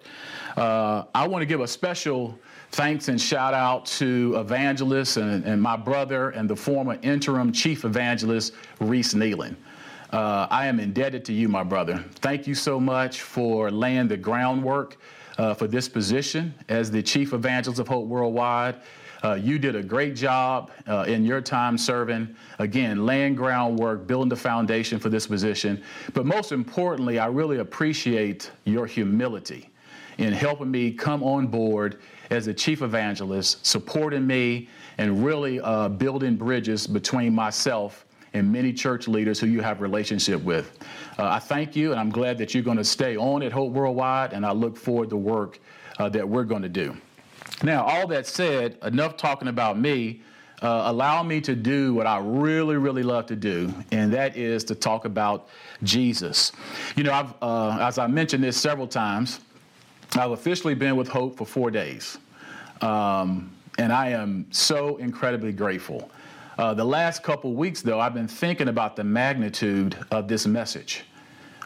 Uh, 0.58 1.04
I 1.14 1.28
want 1.28 1.42
to 1.44 1.46
give 1.46 1.62
a 1.62 1.68
special 1.68 2.38
thanks 2.72 3.08
and 3.08 3.20
shout 3.20 3.54
out 3.54 3.86
to 3.86 4.36
evangelist 4.38 5.18
and, 5.18 5.44
and 5.46 5.62
my 5.62 5.76
brother 5.76 6.30
and 6.32 6.50
the 6.50 6.56
former 6.56 6.98
interim 7.02 7.52
chief 7.52 7.86
evangelist, 7.86 8.54
Reese 8.80 9.14
Nealon. 9.14 9.56
Uh, 10.12 10.48
I 10.50 10.66
am 10.68 10.80
indebted 10.80 11.24
to 11.26 11.34
you, 11.34 11.48
my 11.48 11.64
brother. 11.64 12.04
Thank 12.16 12.48
you 12.48 12.56
so 12.56 12.80
much 12.80 13.22
for 13.22 13.70
laying 13.70 14.08
the 14.08 14.18
groundwork 14.18 14.98
uh, 15.38 15.54
for 15.54 15.68
this 15.68 15.88
position 15.88 16.54
as 16.68 16.90
the 16.90 17.02
chief 17.02 17.34
evangelist 17.34 17.80
of 17.80 17.88
Hope 17.88 18.08
Worldwide. 18.08 18.78
Uh, 19.24 19.34
you 19.34 19.60
did 19.60 19.76
a 19.76 19.84
great 19.84 20.16
job 20.16 20.72
uh, 20.88 21.04
in 21.08 21.26
your 21.26 21.42
time 21.42 21.78
serving, 21.78 22.34
again, 22.58 23.06
laying 23.06 23.36
groundwork, 23.36 24.08
building 24.08 24.30
the 24.30 24.36
foundation 24.36 24.98
for 24.98 25.10
this 25.10 25.28
position. 25.28 25.84
But 26.14 26.26
most 26.26 26.52
importantly, 26.52 27.20
I 27.20 27.28
really 27.28 27.58
appreciate 27.58 28.52
your 28.64 28.86
humility 28.86 29.70
in 30.20 30.34
helping 30.34 30.70
me 30.70 30.92
come 30.92 31.24
on 31.24 31.48
board 31.48 32.00
as 32.30 32.48
a 32.48 32.54
chief 32.54 32.82
evangelist, 32.82 33.66
supporting 33.66 34.28
me, 34.28 34.68
and 34.98 35.24
really 35.26 35.62
uh, 35.62 35.88
building 35.88 36.36
bridges 36.36 36.86
between 36.86 37.34
myself 37.34 38.06
and 38.34 38.52
many 38.52 38.74
church 38.74 39.08
leaders 39.08 39.40
who 39.40 39.48
you 39.48 39.62
have 39.62 39.80
relationship 39.80 40.44
with. 40.44 40.78
Uh, 41.18 41.30
I 41.30 41.40
thank 41.40 41.76
you, 41.76 41.92
and 41.92 42.00
I'm 42.00 42.10
glad 42.10 42.38
that 42.38 42.54
you're 42.54 42.64
going 42.64 42.78
to 42.78 42.84
stay 42.84 43.16
on 43.16 43.42
at 43.42 43.54
Hope 43.54 43.72
Worldwide, 43.72 44.34
and 44.34 44.46
I 44.46 44.52
look 44.52 44.78
forward 44.78 45.10
to 45.12 45.18
work 45.18 45.60
uh, 45.98 46.10
that 46.10 46.28
we're 46.28 46.44
going 46.44 46.62
to 46.64 46.70
do. 46.70 46.96
Now, 47.64 47.86
all 47.86 48.06
that 48.08 48.28
said, 48.28 48.78
enough 48.84 49.18
talking 49.18 49.48
about 49.48 49.80
me. 49.80 50.22
Uh, 50.62 50.84
allow 50.88 51.24
me 51.24 51.40
to 51.40 51.56
do 51.56 51.94
what 51.94 52.06
I 52.06 52.20
really, 52.20 52.76
really 52.76 53.02
love 53.02 53.26
to 53.28 53.36
do, 53.38 53.74
and 53.94 54.12
that 54.12 54.36
is 54.36 54.66
to 54.66 54.76
talk 54.76 55.06
about 55.06 55.48
Jesus. 55.84 56.52
You 56.98 57.04
know, 57.04 57.14
I've, 57.14 57.34
uh, 57.42 57.78
as 57.80 57.98
I 57.98 58.08
mentioned 58.08 58.44
this 58.44 58.58
several 58.58 58.86
times, 58.86 59.40
I've 60.16 60.32
officially 60.32 60.74
been 60.74 60.96
with 60.96 61.08
Hope 61.08 61.38
for 61.38 61.46
four 61.46 61.70
days, 61.70 62.18
um, 62.82 63.52
and 63.78 63.94
I 63.94 64.10
am 64.10 64.48
so 64.50 64.98
incredibly 64.98 65.52
grateful. 65.52 66.10
Uh, 66.58 66.74
the 66.74 66.84
last 66.84 67.22
couple 67.22 67.54
weeks, 67.54 67.82
though, 67.82 68.00
I've 68.00 68.16
been 68.16 68.28
thinking 68.28 68.70
about 68.70 68.96
the 68.96 69.04
magnitude 69.04 69.96
of 70.12 70.28
this 70.28 70.48
message. 70.48 71.04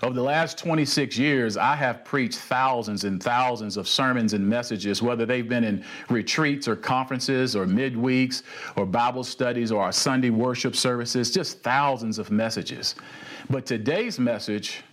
Over 0.03 0.13
the 0.13 0.21
last 0.21 0.57
26 0.57 1.17
years, 1.17 1.55
I 1.55 1.77
have 1.77 2.03
preached 2.03 2.37
thousands 2.37 3.05
and 3.05 3.23
thousands 3.23 3.77
of 3.77 3.87
sermons 3.87 4.33
and 4.33 4.45
messages, 4.45 5.01
whether 5.01 5.25
they've 5.25 5.47
been 5.47 5.63
in 5.63 5.85
retreats 6.09 6.67
or 6.67 6.75
conferences 6.75 7.55
or 7.55 7.65
midweeks 7.65 8.43
or 8.75 8.85
Bible 8.85 9.23
studies 9.23 9.71
or 9.71 9.81
our 9.81 9.93
Sunday 9.93 10.29
worship 10.29 10.75
services, 10.75 11.31
just 11.31 11.61
thousands 11.61 12.19
of 12.19 12.29
messages. 12.31 12.95
But 13.49 13.65
today's 13.65 14.19
message 14.19 14.83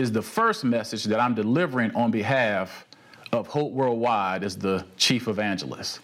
is 0.00 0.10
the 0.10 0.22
first 0.22 0.64
message 0.64 1.04
that 1.04 1.20
I'm 1.20 1.34
delivering 1.34 1.94
on 1.94 2.10
behalf 2.10 2.86
of 3.32 3.46
Hope 3.46 3.70
Worldwide 3.72 4.42
as 4.42 4.56
the 4.56 4.84
chief 4.96 5.28
evangelist. 5.28 6.00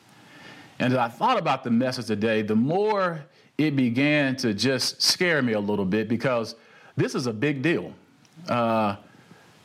And 0.78 0.92
as 0.92 0.98
I 0.98 1.08
thought 1.08 1.38
about 1.38 1.64
the 1.64 1.70
message 1.70 2.06
today, 2.06 2.42
the 2.42 2.54
more 2.54 3.24
it 3.56 3.74
began 3.74 4.36
to 4.36 4.52
just 4.52 5.00
scare 5.00 5.40
me 5.40 5.54
a 5.54 5.60
little 5.60 5.86
bit 5.86 6.08
because 6.08 6.56
this 6.96 7.14
is 7.14 7.26
a 7.26 7.32
big 7.32 7.62
deal. 7.62 7.92
Uh, 8.48 8.96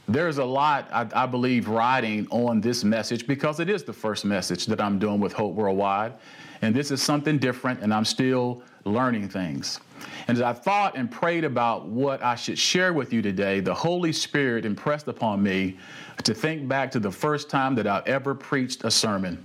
there's 0.07 0.38
a 0.38 0.45
lot, 0.45 0.89
I, 0.93 1.07
I, 1.13 1.25
believe, 1.25 1.67
riding 1.67 2.25
on 2.31 2.61
this 2.61 2.83
message 2.85 3.27
because 3.27 3.59
it 3.59 3.69
is 3.69 3.83
the 3.83 3.93
first 3.93 4.23
message 4.23 4.65
that 4.67 4.79
I'm 4.79 4.97
doing 4.97 5.19
with 5.19 5.33
Hope 5.33 5.53
Worldwide. 5.53 6.13
And 6.61 6.73
this 6.73 6.89
is 6.89 7.01
something 7.01 7.38
different, 7.38 7.81
and 7.81 7.93
I'm 7.93 8.05
still 8.05 8.63
learning 8.85 9.29
things. 9.29 9.79
And 10.27 10.38
as 10.38 10.41
I 10.41 10.53
thought 10.53 10.97
and 10.97 11.09
prayed 11.09 11.43
about 11.43 11.88
what 11.88 12.23
I 12.23 12.35
should 12.35 12.57
share 12.57 12.93
with 12.93 13.13
you 13.13 13.21
today, 13.21 13.59
the 13.59 13.73
Holy 13.73 14.11
Spirit 14.11 14.65
impressed 14.65 15.07
upon 15.07 15.41
me 15.43 15.77
to 16.23 16.33
think 16.33 16.67
back 16.67 16.91
to 16.91 17.00
the 17.00 17.11
first 17.11 17.50
time 17.50 17.75
that 17.75 17.88
I 17.88 18.01
ever 18.05 18.33
preached 18.33 18.83
a 18.83 18.91
sermon. 18.91 19.43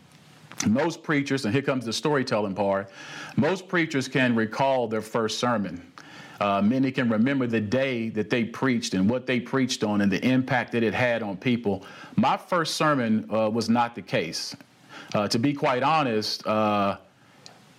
Most 0.67 1.03
preachers, 1.03 1.45
and 1.45 1.53
here 1.53 1.63
comes 1.63 1.85
the 1.85 1.93
storytelling 1.93 2.55
part, 2.55 2.91
most 3.37 3.69
preachers 3.69 4.09
can 4.09 4.35
recall 4.35 4.89
their 4.89 5.03
first 5.03 5.39
sermon. 5.39 5.93
Uh, 6.41 6.61
many 6.61 6.91
can 6.91 7.09
remember 7.09 7.47
the 7.47 7.61
day 7.61 8.11
that 8.11 8.29
they 8.29 8.45
preached 8.45 8.95
and 8.95 9.09
what 9.09 9.27
they 9.27 9.41
preached 9.41 9.83
on 9.83 10.03
and 10.03 10.13
the 10.13 10.23
impact 10.27 10.73
that 10.73 10.83
it 10.83 10.93
had 10.93 11.23
on 11.23 11.37
people. 11.37 11.85
My 12.17 12.37
first 12.37 12.77
sermon 12.77 13.29
uh, 13.33 13.51
was 13.51 13.69
not 13.69 13.95
the 13.95 14.03
case. 14.03 14.55
Uh, 15.15 15.29
to 15.29 15.39
be 15.39 15.53
quite 15.55 15.83
honest, 15.83 16.47
uh, 16.47 16.99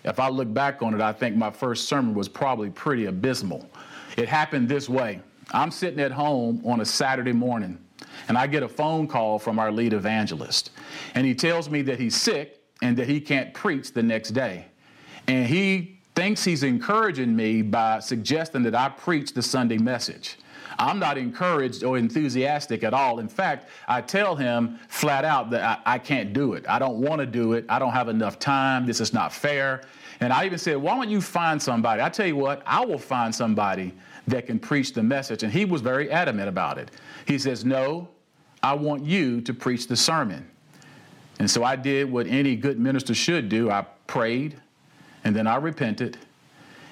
if 0.07 0.19
I 0.19 0.29
look 0.29 0.53
back 0.53 0.81
on 0.81 0.93
it, 0.93 1.01
I 1.01 1.11
think 1.11 1.35
my 1.35 1.51
first 1.51 1.87
sermon 1.87 2.13
was 2.13 2.29
probably 2.29 2.69
pretty 2.69 3.05
abysmal. 3.05 3.69
It 4.15 4.27
happened 4.27 4.69
this 4.69 4.89
way 4.89 5.21
I'm 5.51 5.71
sitting 5.71 5.99
at 5.99 6.11
home 6.11 6.61
on 6.65 6.81
a 6.81 6.85
Saturday 6.85 7.33
morning, 7.33 7.77
and 8.27 8.37
I 8.37 8.47
get 8.47 8.63
a 8.63 8.67
phone 8.67 9.07
call 9.07 9.39
from 9.39 9.59
our 9.59 9.71
lead 9.71 9.93
evangelist. 9.93 10.71
And 11.13 11.25
he 11.25 11.35
tells 11.35 11.69
me 11.69 11.81
that 11.83 11.99
he's 11.99 12.15
sick 12.15 12.61
and 12.81 12.97
that 12.97 13.07
he 13.07 13.19
can't 13.19 13.53
preach 13.53 13.93
the 13.93 14.03
next 14.03 14.31
day. 14.31 14.65
And 15.27 15.45
he 15.45 15.99
thinks 16.15 16.43
he's 16.43 16.63
encouraging 16.63 17.35
me 17.35 17.61
by 17.61 17.99
suggesting 17.99 18.63
that 18.63 18.75
I 18.75 18.89
preach 18.89 19.33
the 19.33 19.41
Sunday 19.41 19.77
message. 19.77 20.37
I'm 20.79 20.99
not 20.99 21.17
encouraged 21.17 21.83
or 21.83 21.97
enthusiastic 21.97 22.83
at 22.83 22.93
all. 22.93 23.19
In 23.19 23.27
fact, 23.27 23.69
I 23.87 24.01
tell 24.01 24.35
him 24.35 24.79
flat 24.89 25.25
out 25.25 25.49
that 25.51 25.81
I, 25.85 25.95
I 25.95 25.97
can't 25.97 26.33
do 26.33 26.53
it. 26.53 26.65
I 26.69 26.79
don't 26.79 26.97
want 26.97 27.19
to 27.19 27.25
do 27.25 27.53
it. 27.53 27.65
I 27.69 27.79
don't 27.79 27.93
have 27.93 28.09
enough 28.09 28.37
time. 28.37 28.85
This 28.85 29.01
is 29.01 29.13
not 29.13 29.33
fair. 29.33 29.81
And 30.19 30.33
I 30.33 30.45
even 30.45 30.57
said, 30.57 30.77
why 30.77 30.95
don't 30.95 31.09
you 31.09 31.21
find 31.21 31.61
somebody? 31.61 32.01
I 32.01 32.09
tell 32.09 32.25
you 32.25 32.35
what, 32.35 32.63
I 32.65 32.83
will 32.83 32.97
find 32.97 33.33
somebody 33.33 33.93
that 34.27 34.47
can 34.47 34.59
preach 34.59 34.93
the 34.93 35.03
message. 35.03 35.43
And 35.43 35.53
he 35.53 35.63
was 35.65 35.81
very 35.81 36.09
adamant 36.09 36.49
about 36.49 36.77
it. 36.77 36.91
He 37.25 37.37
says, 37.37 37.63
no, 37.63 38.09
I 38.63 38.73
want 38.73 39.05
you 39.05 39.41
to 39.41 39.53
preach 39.53 39.87
the 39.87 39.95
sermon. 39.95 40.49
And 41.39 41.49
so 41.49 41.63
I 41.63 41.75
did 41.75 42.11
what 42.11 42.25
any 42.27 42.55
good 42.55 42.79
minister 42.79 43.13
should 43.13 43.47
do. 43.47 43.69
I 43.69 43.85
prayed, 44.07 44.59
and 45.23 45.35
then 45.35 45.45
I 45.45 45.57
repented. 45.57 46.17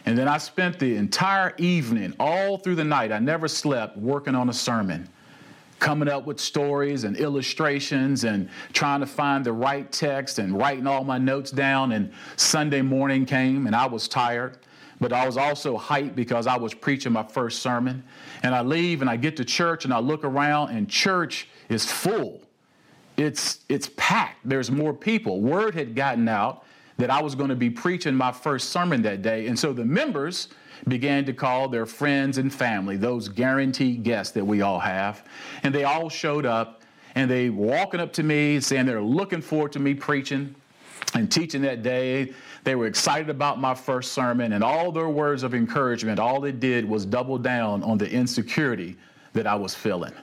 And 0.05 0.15
then 0.15 0.27
I 0.27 0.37
spent 0.37 0.77
the 0.77 0.95
entire 0.95 1.55
evening, 1.57 2.13
all 2.19 2.59
through 2.59 2.75
the 2.75 2.83
night, 2.83 3.11
I 3.11 3.17
never 3.17 3.47
slept, 3.47 3.97
working 3.97 4.35
on 4.35 4.49
a 4.49 4.53
sermon 4.53 5.09
coming 5.79 6.07
up 6.07 6.25
with 6.25 6.39
stories 6.39 7.03
and 7.03 7.17
illustrations 7.17 8.23
and 8.23 8.49
trying 8.73 8.99
to 9.01 9.05
find 9.05 9.45
the 9.45 9.51
right 9.51 9.91
text 9.91 10.39
and 10.39 10.57
writing 10.57 10.87
all 10.87 11.03
my 11.03 11.17
notes 11.17 11.51
down. 11.51 11.91
And 11.91 12.11
Sunday 12.35 12.81
morning 12.81 13.25
came 13.25 13.67
and 13.67 13.75
I 13.75 13.85
was 13.85 14.07
tired, 14.07 14.57
but 14.99 15.11
I 15.11 15.25
was 15.25 15.37
also 15.37 15.77
hyped 15.77 16.15
because 16.15 16.47
I 16.47 16.57
was 16.57 16.73
preaching 16.73 17.11
my 17.11 17.23
first 17.23 17.61
sermon. 17.61 18.03
And 18.43 18.55
I 18.55 18.61
leave 18.61 19.01
and 19.01 19.09
I 19.09 19.17
get 19.17 19.37
to 19.37 19.45
church 19.45 19.85
and 19.85 19.93
I 19.93 19.99
look 19.99 20.23
around 20.23 20.69
and 20.69 20.89
church 20.89 21.47
is 21.69 21.89
full. 21.89 22.41
It's, 23.17 23.59
it's 23.69 23.89
packed. 23.95 24.39
There's 24.43 24.71
more 24.71 24.93
people. 24.93 25.41
Word 25.41 25.73
had 25.73 25.95
gotten 25.95 26.27
out 26.27 26.65
that 26.97 27.09
I 27.09 27.21
was 27.21 27.35
going 27.35 27.49
to 27.49 27.55
be 27.55 27.69
preaching 27.69 28.15
my 28.15 28.31
first 28.31 28.69
sermon 28.69 29.01
that 29.03 29.21
day. 29.21 29.47
And 29.47 29.57
so 29.57 29.73
the 29.73 29.85
members, 29.85 30.49
began 30.87 31.25
to 31.25 31.33
call 31.33 31.67
their 31.67 31.85
friends 31.85 32.37
and 32.37 32.53
family, 32.53 32.97
those 32.97 33.27
guaranteed 33.27 34.03
guests 34.03 34.33
that 34.33 34.45
we 34.45 34.61
all 34.61 34.79
have. 34.79 35.25
And 35.63 35.73
they 35.73 35.83
all 35.83 36.09
showed 36.09 36.45
up 36.45 36.81
and 37.15 37.31
they 37.31 37.49
walking 37.49 37.99
up 37.99 38.11
to 38.13 38.23
me 38.23 38.59
saying 38.59 38.85
they're 38.85 39.01
looking 39.01 39.41
forward 39.41 39.71
to 39.73 39.79
me 39.79 39.93
preaching 39.93 40.53
and 41.13 41.31
teaching 41.31 41.61
that 41.61 41.81
day. 41.81 42.33
They 42.63 42.75
were 42.75 42.87
excited 42.87 43.29
about 43.29 43.59
my 43.59 43.73
first 43.73 44.11
sermon 44.11 44.53
and 44.53 44.63
all 44.63 44.91
their 44.91 45.09
words 45.09 45.43
of 45.43 45.53
encouragement, 45.53 46.19
all 46.19 46.41
they 46.41 46.51
did 46.51 46.87
was 46.87 47.05
double 47.05 47.37
down 47.37 47.83
on 47.83 47.97
the 47.97 48.09
insecurity 48.09 48.97
that 49.33 49.47
I 49.47 49.55
was 49.55 49.73
feeling. 49.73 50.13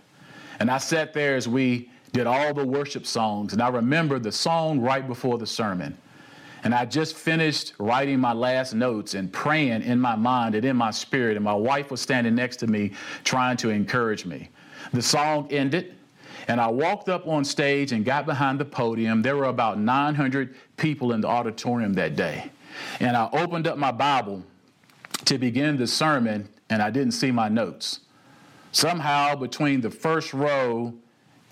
And 0.60 0.70
I 0.70 0.78
sat 0.78 1.12
there 1.12 1.36
as 1.36 1.48
we 1.48 1.90
did 2.12 2.26
all 2.26 2.52
the 2.52 2.66
worship 2.66 3.06
songs, 3.06 3.52
and 3.52 3.62
I 3.62 3.68
remember 3.68 4.18
the 4.18 4.32
song 4.32 4.80
right 4.80 5.06
before 5.06 5.38
the 5.38 5.46
sermon. 5.46 5.96
And 6.64 6.74
I 6.74 6.84
just 6.84 7.16
finished 7.16 7.74
writing 7.78 8.20
my 8.20 8.32
last 8.32 8.74
notes 8.74 9.14
and 9.14 9.32
praying 9.32 9.82
in 9.82 10.00
my 10.00 10.14
mind 10.14 10.54
and 10.54 10.64
in 10.64 10.76
my 10.76 10.90
spirit. 10.92 11.36
And 11.36 11.44
my 11.44 11.54
wife 11.54 11.90
was 11.90 12.00
standing 12.00 12.34
next 12.34 12.56
to 12.58 12.66
me 12.66 12.92
trying 13.24 13.56
to 13.58 13.70
encourage 13.70 14.24
me. 14.24 14.48
The 14.92 15.02
song 15.02 15.48
ended, 15.50 15.94
and 16.48 16.60
I 16.60 16.68
walked 16.68 17.08
up 17.08 17.26
on 17.26 17.44
stage 17.44 17.92
and 17.92 18.04
got 18.04 18.26
behind 18.26 18.60
the 18.60 18.64
podium. 18.64 19.22
There 19.22 19.36
were 19.36 19.46
about 19.46 19.78
900 19.78 20.54
people 20.76 21.12
in 21.12 21.20
the 21.20 21.28
auditorium 21.28 21.94
that 21.94 22.14
day. 22.14 22.50
And 23.00 23.16
I 23.16 23.28
opened 23.32 23.66
up 23.66 23.76
my 23.76 23.92
Bible 23.92 24.42
to 25.24 25.38
begin 25.38 25.76
the 25.76 25.86
sermon, 25.86 26.48
and 26.70 26.82
I 26.82 26.90
didn't 26.90 27.12
see 27.12 27.30
my 27.30 27.48
notes. 27.48 28.00
Somehow, 28.72 29.34
between 29.34 29.80
the 29.80 29.90
first 29.90 30.32
row 30.32 30.94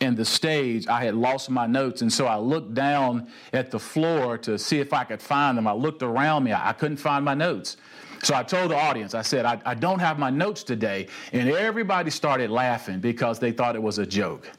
in 0.01 0.15
the 0.15 0.25
stage, 0.25 0.87
I 0.89 1.05
had 1.05 1.15
lost 1.15 1.51
my 1.51 1.67
notes. 1.67 2.03
And 2.03 2.13
so 2.13 2.27
I 2.27 2.37
looked 2.37 2.75
down 2.75 3.29
at 3.53 3.71
the 3.71 3.79
floor 3.79 4.39
to 4.39 4.59
see 4.59 4.81
if 4.81 4.93
I 4.93 5.05
could 5.05 5.21
find 5.21 5.57
them. 5.57 5.67
I 5.67 5.73
looked 5.73 6.03
around 6.03 6.45
me, 6.45 6.53
I 6.53 6.73
couldn't 6.73 6.97
find 6.97 7.25
my 7.25 7.35
notes. 7.35 7.77
So 8.23 8.35
I 8.35 8.43
told 8.43 8.71
the 8.71 8.77
audience, 8.77 9.15
I 9.15 9.23
said, 9.23 9.47
I, 9.47 9.61
I 9.65 9.75
don't 9.75 9.99
have 9.99 10.19
my 10.19 10.31
notes 10.31 10.63
today. 10.63 11.09
And 11.33 11.49
everybody 11.49 12.11
started 12.11 12.51
laughing 12.51 13.01
because 13.01 13.39
they 13.39 13.53
thought 13.53 13.77
it 13.77 13.83
was 13.83 13.99
a 13.99 14.07
joke. 14.07 14.51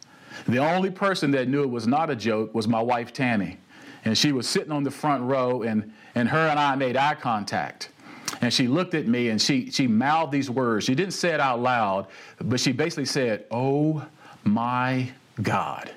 The 0.47 0.57
only 0.57 0.89
person 0.89 1.29
that 1.31 1.47
knew 1.47 1.61
it 1.61 1.69
was 1.69 1.85
not 1.85 2.09
a 2.09 2.15
joke 2.15 2.55
was 2.55 2.67
my 2.67 2.81
wife, 2.81 3.13
Tammy. 3.13 3.57
And 4.05 4.17
she 4.17 4.31
was 4.31 4.47
sitting 4.49 4.71
on 4.71 4.83
the 4.83 4.89
front 4.89 5.23
row, 5.23 5.61
and, 5.61 5.93
and 6.15 6.27
her 6.27 6.47
and 6.47 6.59
I 6.59 6.75
made 6.75 6.97
eye 6.97 7.13
contact. 7.13 7.89
And 8.41 8.51
she 8.51 8.67
looked 8.67 8.95
at 8.95 9.07
me 9.07 9.29
and 9.29 9.39
she, 9.39 9.69
she 9.69 9.87
mouthed 9.87 10.31
these 10.31 10.49
words. 10.49 10.85
She 10.85 10.95
didn't 10.95 11.13
say 11.13 11.29
it 11.29 11.39
out 11.39 11.59
loud, 11.59 12.07
but 12.39 12.59
she 12.59 12.71
basically 12.71 13.05
said, 13.05 13.45
Oh 13.51 14.03
my 14.43 15.11
God. 15.41 15.91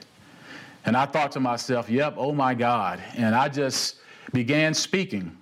And 0.84 0.96
I 0.96 1.06
thought 1.06 1.32
to 1.32 1.40
myself, 1.40 1.88
yep, 1.88 2.14
oh 2.16 2.32
my 2.32 2.54
God. 2.54 3.02
And 3.16 3.34
I 3.34 3.48
just 3.48 3.96
began 4.32 4.74
speaking. 4.74 5.36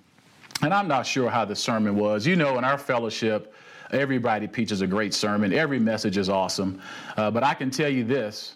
And 0.61 0.73
I'm 0.73 0.87
not 0.87 1.05
sure 1.05 1.29
how 1.29 1.45
the 1.45 1.55
sermon 1.55 1.95
was. 1.95 2.25
You 2.25 2.35
know, 2.35 2.57
in 2.57 2.63
our 2.63 2.77
fellowship, 2.77 3.53
everybody 3.91 4.47
preaches 4.47 4.81
a 4.81 4.87
great 4.87 5.13
sermon, 5.13 5.53
every 5.53 5.79
message 5.79 6.17
is 6.17 6.29
awesome. 6.29 6.81
Uh, 7.17 7.29
but 7.29 7.43
I 7.43 7.53
can 7.53 7.69
tell 7.69 7.89
you 7.89 8.03
this 8.03 8.55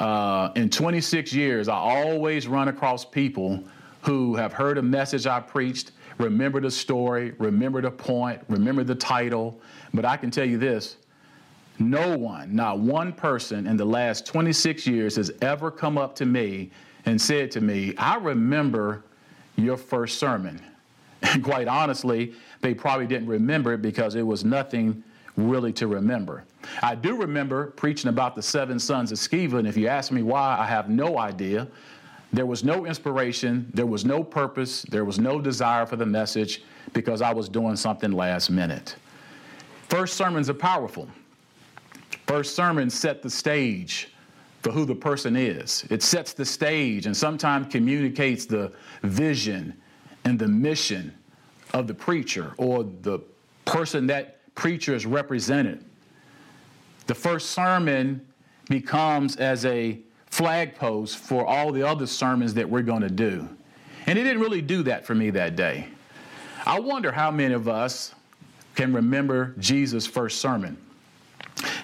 uh, 0.00 0.50
in 0.54 0.70
26 0.70 1.32
years, 1.32 1.68
I 1.68 1.76
always 1.76 2.46
run 2.46 2.68
across 2.68 3.04
people 3.04 3.62
who 4.02 4.36
have 4.36 4.52
heard 4.52 4.78
a 4.78 4.82
message 4.82 5.26
I 5.26 5.40
preached, 5.40 5.92
remember 6.18 6.60
the 6.60 6.70
story, 6.70 7.34
remember 7.38 7.82
the 7.82 7.90
point, 7.90 8.40
remember 8.48 8.84
the 8.84 8.94
title. 8.94 9.60
But 9.92 10.04
I 10.04 10.16
can 10.16 10.30
tell 10.30 10.44
you 10.44 10.58
this 10.58 10.96
no 11.80 12.16
one, 12.16 12.54
not 12.54 12.78
one 12.78 13.12
person 13.12 13.66
in 13.66 13.76
the 13.76 13.84
last 13.84 14.26
26 14.26 14.86
years 14.86 15.16
has 15.16 15.30
ever 15.42 15.70
come 15.70 15.96
up 15.98 16.14
to 16.16 16.26
me 16.26 16.70
and 17.06 17.20
said 17.20 17.50
to 17.52 17.60
me, 17.60 17.94
I 17.96 18.16
remember 18.16 19.04
your 19.56 19.76
first 19.76 20.18
sermon. 20.18 20.60
And 21.22 21.42
quite 21.42 21.66
honestly, 21.66 22.34
they 22.60 22.74
probably 22.74 23.06
didn't 23.06 23.28
remember 23.28 23.72
it 23.72 23.82
because 23.82 24.14
it 24.14 24.22
was 24.22 24.44
nothing 24.44 25.02
really 25.36 25.72
to 25.72 25.86
remember. 25.86 26.44
I 26.82 26.94
do 26.94 27.16
remember 27.16 27.68
preaching 27.68 28.08
about 28.08 28.34
the 28.34 28.42
seven 28.42 28.78
sons 28.78 29.12
of 29.12 29.18
Sceva, 29.18 29.58
and 29.58 29.66
if 29.66 29.76
you 29.76 29.88
ask 29.88 30.12
me 30.12 30.22
why, 30.22 30.56
I 30.58 30.66
have 30.66 30.88
no 30.88 31.18
idea. 31.18 31.66
There 32.32 32.46
was 32.46 32.62
no 32.62 32.84
inspiration, 32.84 33.70
there 33.72 33.86
was 33.86 34.04
no 34.04 34.22
purpose, 34.22 34.82
there 34.82 35.04
was 35.04 35.18
no 35.18 35.40
desire 35.40 35.86
for 35.86 35.96
the 35.96 36.06
message 36.06 36.62
because 36.92 37.22
I 37.22 37.32
was 37.32 37.48
doing 37.48 37.76
something 37.76 38.12
last 38.12 38.50
minute. 38.50 38.96
First 39.88 40.14
sermons 40.14 40.50
are 40.50 40.54
powerful. 40.54 41.08
First 42.28 42.54
sermon 42.54 42.90
set 42.90 43.22
the 43.22 43.30
stage 43.30 44.10
for 44.60 44.70
who 44.70 44.84
the 44.84 44.94
person 44.94 45.34
is. 45.34 45.86
It 45.88 46.02
sets 46.02 46.34
the 46.34 46.44
stage 46.44 47.06
and 47.06 47.16
sometimes 47.16 47.72
communicates 47.72 48.44
the 48.44 48.70
vision 49.02 49.72
and 50.26 50.38
the 50.38 50.46
mission 50.46 51.14
of 51.72 51.86
the 51.86 51.94
preacher 51.94 52.52
or 52.58 52.84
the 52.84 53.20
person 53.64 54.06
that 54.08 54.54
preacher 54.54 54.94
is 54.94 55.06
represented. 55.06 55.82
The 57.06 57.14
first 57.14 57.52
sermon 57.52 58.26
becomes 58.68 59.36
as 59.36 59.64
a 59.64 59.98
flagpost 60.30 61.16
for 61.16 61.46
all 61.46 61.72
the 61.72 61.82
other 61.82 62.06
sermons 62.06 62.52
that 62.54 62.68
we're 62.68 62.82
going 62.82 63.00
to 63.00 63.08
do. 63.08 63.48
And 64.06 64.18
it 64.18 64.24
didn't 64.24 64.42
really 64.42 64.60
do 64.60 64.82
that 64.82 65.06
for 65.06 65.14
me 65.14 65.30
that 65.30 65.56
day. 65.56 65.88
I 66.66 66.78
wonder 66.78 67.10
how 67.10 67.30
many 67.30 67.54
of 67.54 67.68
us 67.68 68.14
can 68.74 68.92
remember 68.92 69.54
Jesus' 69.58 70.06
first 70.06 70.42
sermon. 70.42 70.76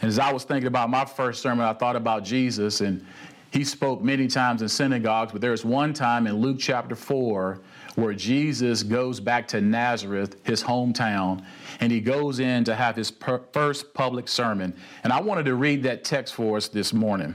And 0.04 0.10
as 0.10 0.18
I 0.18 0.30
was 0.30 0.44
thinking 0.44 0.66
about 0.66 0.90
my 0.90 1.06
first 1.06 1.40
sermon, 1.40 1.64
I 1.64 1.72
thought 1.72 1.96
about 1.96 2.24
Jesus, 2.24 2.82
and 2.82 3.02
he 3.50 3.64
spoke 3.64 4.02
many 4.02 4.26
times 4.26 4.60
in 4.60 4.68
synagogues, 4.68 5.32
but 5.32 5.40
there's 5.40 5.64
one 5.64 5.94
time 5.94 6.26
in 6.26 6.42
Luke 6.42 6.58
chapter 6.60 6.94
4 6.94 7.58
where 7.94 8.12
Jesus 8.12 8.82
goes 8.82 9.18
back 9.18 9.48
to 9.48 9.62
Nazareth, 9.62 10.36
his 10.44 10.62
hometown, 10.62 11.42
and 11.80 11.90
he 11.90 12.00
goes 12.02 12.38
in 12.38 12.64
to 12.64 12.74
have 12.74 12.96
his 12.96 13.10
per- 13.10 13.40
first 13.54 13.94
public 13.94 14.28
sermon. 14.28 14.74
And 15.04 15.10
I 15.10 15.22
wanted 15.22 15.46
to 15.46 15.54
read 15.54 15.82
that 15.84 16.04
text 16.04 16.34
for 16.34 16.58
us 16.58 16.68
this 16.68 16.92
morning. 16.92 17.34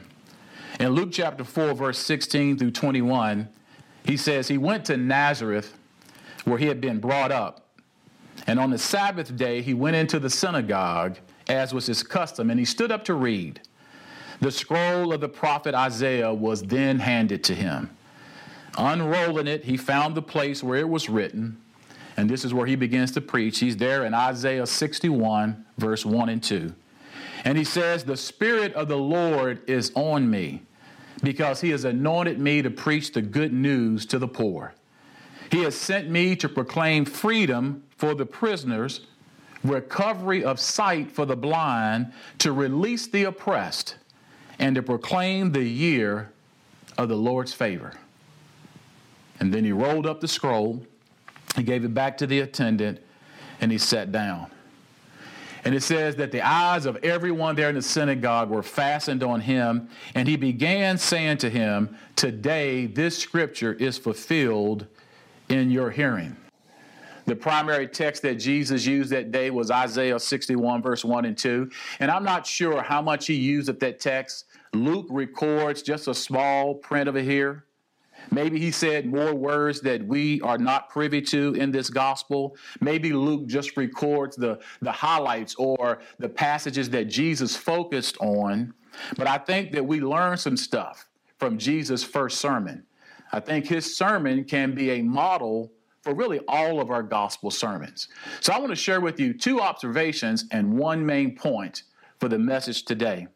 In 0.80 0.90
Luke 0.90 1.10
chapter 1.12 1.44
4, 1.44 1.74
verse 1.74 1.98
16 1.98 2.60
through 2.60 2.70
21, 2.70 3.50
he 4.06 4.16
says, 4.16 4.48
He 4.48 4.60
went 4.60 4.86
to 4.86 4.96
Nazareth 4.96 5.76
where 6.46 6.60
he 6.60 6.68
had 6.68 6.80
been 6.80 7.00
brought 7.00 7.32
up. 7.32 7.66
And 8.46 8.60
on 8.60 8.70
the 8.70 8.78
Sabbath 8.78 9.36
day, 9.36 9.64
he 9.64 9.74
went 9.74 9.96
into 9.96 10.20
the 10.20 10.30
synagogue, 10.30 11.18
as 11.50 11.74
was 11.74 11.88
his 11.88 12.04
custom, 12.04 12.50
and 12.50 12.60
he 12.60 12.66
stood 12.66 12.92
up 12.92 13.04
to 13.06 13.16
read. 13.16 13.60
The 14.40 14.52
scroll 14.52 15.12
of 15.12 15.20
the 15.20 15.28
prophet 15.28 15.76
Isaiah 15.76 16.34
was 16.34 16.62
then 16.62 17.00
handed 17.00 17.44
to 17.46 17.56
him. 17.56 17.90
Unrolling 18.78 19.48
it, 19.48 19.66
he 19.66 19.76
found 19.76 20.16
the 20.16 20.22
place 20.22 20.64
where 20.64 20.80
it 20.80 20.88
was 20.88 21.10
written, 21.10 21.58
and 22.16 22.30
this 22.30 22.46
is 22.46 22.54
where 22.54 22.68
he 22.68 22.76
begins 22.76 23.12
to 23.12 23.22
preach. 23.22 23.60
He's 23.60 23.76
there 23.76 24.06
in 24.06 24.14
Isaiah 24.14 24.66
61, 24.66 25.66
verse 25.78 26.06
1 26.06 26.30
and 26.30 26.42
2. 26.42 26.74
And 27.44 27.58
he 27.58 27.64
says, 27.64 28.04
The 28.04 28.16
Spirit 28.16 28.74
of 28.74 28.88
the 28.88 28.98
Lord 28.98 29.62
is 29.68 29.92
on 29.96 30.30
me, 30.30 30.62
because 31.24 31.62
he 31.62 31.72
has 31.72 31.84
anointed 31.84 32.40
me 32.40 32.62
to 32.62 32.70
preach 32.70 33.12
the 33.12 33.22
good 33.22 33.52
news 33.52 34.06
to 34.08 34.20
the 34.20 34.28
poor. 34.28 34.74
He 35.52 35.64
has 35.64 35.76
sent 35.76 36.10
me 36.10 36.36
to 36.38 36.48
proclaim 36.48 37.06
freedom 37.06 37.84
for 37.98 38.14
the 38.14 38.26
prisoners, 38.26 39.02
recovery 39.64 40.44
of 40.44 40.60
sight 40.60 41.12
for 41.12 41.26
the 41.26 41.36
blind, 41.36 42.12
to 42.40 42.52
release 42.52 43.08
the 43.08 43.26
oppressed, 43.26 43.96
and 44.58 44.76
to 44.76 44.84
proclaim 44.84 45.52
the 45.52 45.64
year 45.64 46.32
of 46.98 47.10
the 47.10 47.16
Lord's 47.16 47.54
favor. 47.54 47.94
And 49.40 49.54
then 49.54 49.64
he 49.64 49.72
rolled 49.72 50.06
up 50.06 50.20
the 50.20 50.28
scroll, 50.28 50.86
he 51.56 51.64
gave 51.64 51.84
it 51.84 51.94
back 51.94 52.18
to 52.18 52.28
the 52.28 52.42
attendant, 52.42 53.02
and 53.62 53.72
he 53.72 53.78
sat 53.78 54.12
down. 54.12 54.48
And 55.66 55.76
it 55.76 55.82
says 55.82 56.16
that 56.16 56.32
the 56.32 56.42
eyes 56.42 56.86
of 56.86 56.98
everyone 57.04 57.56
there 57.56 57.70
in 57.70 57.76
the 57.76 57.82
synagogue 57.82 58.50
were 58.50 58.64
fastened 58.64 59.24
on 59.24 59.42
him, 59.42 59.90
and 60.16 60.28
he 60.28 60.38
began 60.38 60.98
saying 60.98 61.38
to 61.40 61.50
him, 61.50 61.98
Today 62.16 62.86
this 62.86 63.18
scripture 63.18 63.74
is 63.74 63.98
fulfilled 63.98 64.88
in 65.50 65.70
your 65.70 65.90
hearing. 65.90 66.36
The 67.30 67.36
primary 67.36 67.88
text 67.88 68.24
that 68.24 68.40
Jesus 68.40 68.88
used 68.88 69.12
that 69.12 69.32
day 69.32 69.52
was 69.52 69.70
Isaiah 69.70 70.20
61, 70.20 70.82
verse 70.82 71.06
1 71.06 71.26
and 71.26 71.38
2. 71.38 71.70
And 72.00 72.10
I'm 72.10 72.24
not 72.24 72.48
sure 72.48 72.82
how 72.82 73.04
much 73.04 73.28
he 73.28 73.36
used 73.36 73.70
of 73.70 73.78
that 73.82 74.00
text. 74.00 74.46
Luke 74.74 75.06
records 75.12 75.84
just 75.84 76.08
a 76.08 76.16
small 76.16 76.74
print 76.74 77.08
of 77.08 77.16
it 77.16 77.26
here. 77.26 77.66
Maybe 78.32 78.60
he 78.60 78.72
said 78.72 79.06
more 79.06 79.36
words 79.36 79.80
that 79.82 80.04
we 80.04 80.42
are 80.42 80.58
not 80.58 80.90
privy 80.90 81.22
to 81.22 81.54
in 81.54 81.72
this 81.72 81.92
gospel. 81.92 82.58
Maybe 82.82 83.14
Luke 83.14 83.46
just 83.46 83.78
records 83.78 84.36
the, 84.36 84.58
the 84.82 84.92
highlights 84.92 85.54
or 85.54 86.00
the 86.18 86.30
passages 86.30 86.90
that 86.90 87.10
Jesus 87.10 87.56
focused 87.56 88.18
on. 88.22 88.74
But 89.18 89.28
I 89.28 89.38
think 89.38 89.72
that 89.74 89.86
we 89.86 90.02
learn 90.02 90.36
some 90.36 90.58
stuff 90.58 91.08
from 91.38 91.60
Jesus' 91.60 92.04
first 92.04 92.40
sermon. 92.40 92.88
I 93.32 93.40
think 93.40 93.68
his 93.68 93.96
sermon 93.96 94.46
can 94.46 94.74
be 94.74 94.90
a 94.90 95.04
model 95.04 95.72
for 96.02 96.14
really 96.14 96.40
all 96.48 96.80
of 96.80 96.92
our 96.92 97.04
gospel 97.04 97.52
sermons. 97.52 98.08
So 98.42 98.54
I 98.54 98.60
want 98.60 98.72
to 98.72 98.76
share 98.76 99.02
with 99.02 99.20
you 99.20 99.34
two 99.34 99.62
observations 99.62 100.46
and 100.52 100.78
one 100.78 101.06
main 101.06 101.36
point 101.36 101.84
for 102.20 102.30
the 102.30 102.40
message 102.40 102.86
today. 102.86 103.28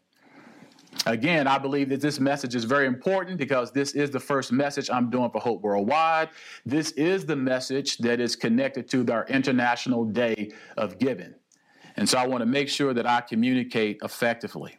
Again, 1.05 1.47
I 1.47 1.57
believe 1.57 1.89
that 1.89 2.01
this 2.01 2.19
message 2.19 2.55
is 2.55 2.63
very 2.63 2.85
important 2.85 3.37
because 3.37 3.71
this 3.71 3.93
is 3.93 4.11
the 4.11 4.19
first 4.19 4.51
message 4.51 4.89
I'm 4.89 5.09
doing 5.09 5.29
for 5.31 5.39
Hope 5.39 5.61
Worldwide. 5.61 6.29
This 6.65 6.91
is 6.91 7.25
the 7.25 7.35
message 7.35 7.97
that 7.97 8.19
is 8.19 8.35
connected 8.35 8.87
to 8.89 9.05
our 9.11 9.25
International 9.27 10.05
Day 10.05 10.51
of 10.77 10.99
Giving. 10.99 11.33
And 11.95 12.09
so 12.09 12.17
I 12.17 12.27
want 12.27 12.41
to 12.41 12.45
make 12.45 12.69
sure 12.69 12.93
that 12.93 13.05
I 13.05 13.21
communicate 13.21 13.99
effectively. 14.03 14.77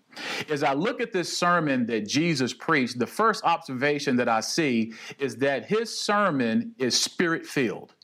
As 0.49 0.63
I 0.63 0.73
look 0.73 1.01
at 1.01 1.13
this 1.13 1.37
sermon 1.37 1.87
that 1.87 2.09
Jesus 2.09 2.53
preached, 2.53 2.99
the 2.99 3.07
first 3.07 3.45
observation 3.45 4.17
that 4.17 4.29
I 4.29 4.41
see 4.41 4.93
is 5.19 5.37
that 5.37 5.67
his 5.67 5.97
sermon 5.97 6.75
is 6.79 7.01
spirit 7.01 7.47
filled. 7.47 7.95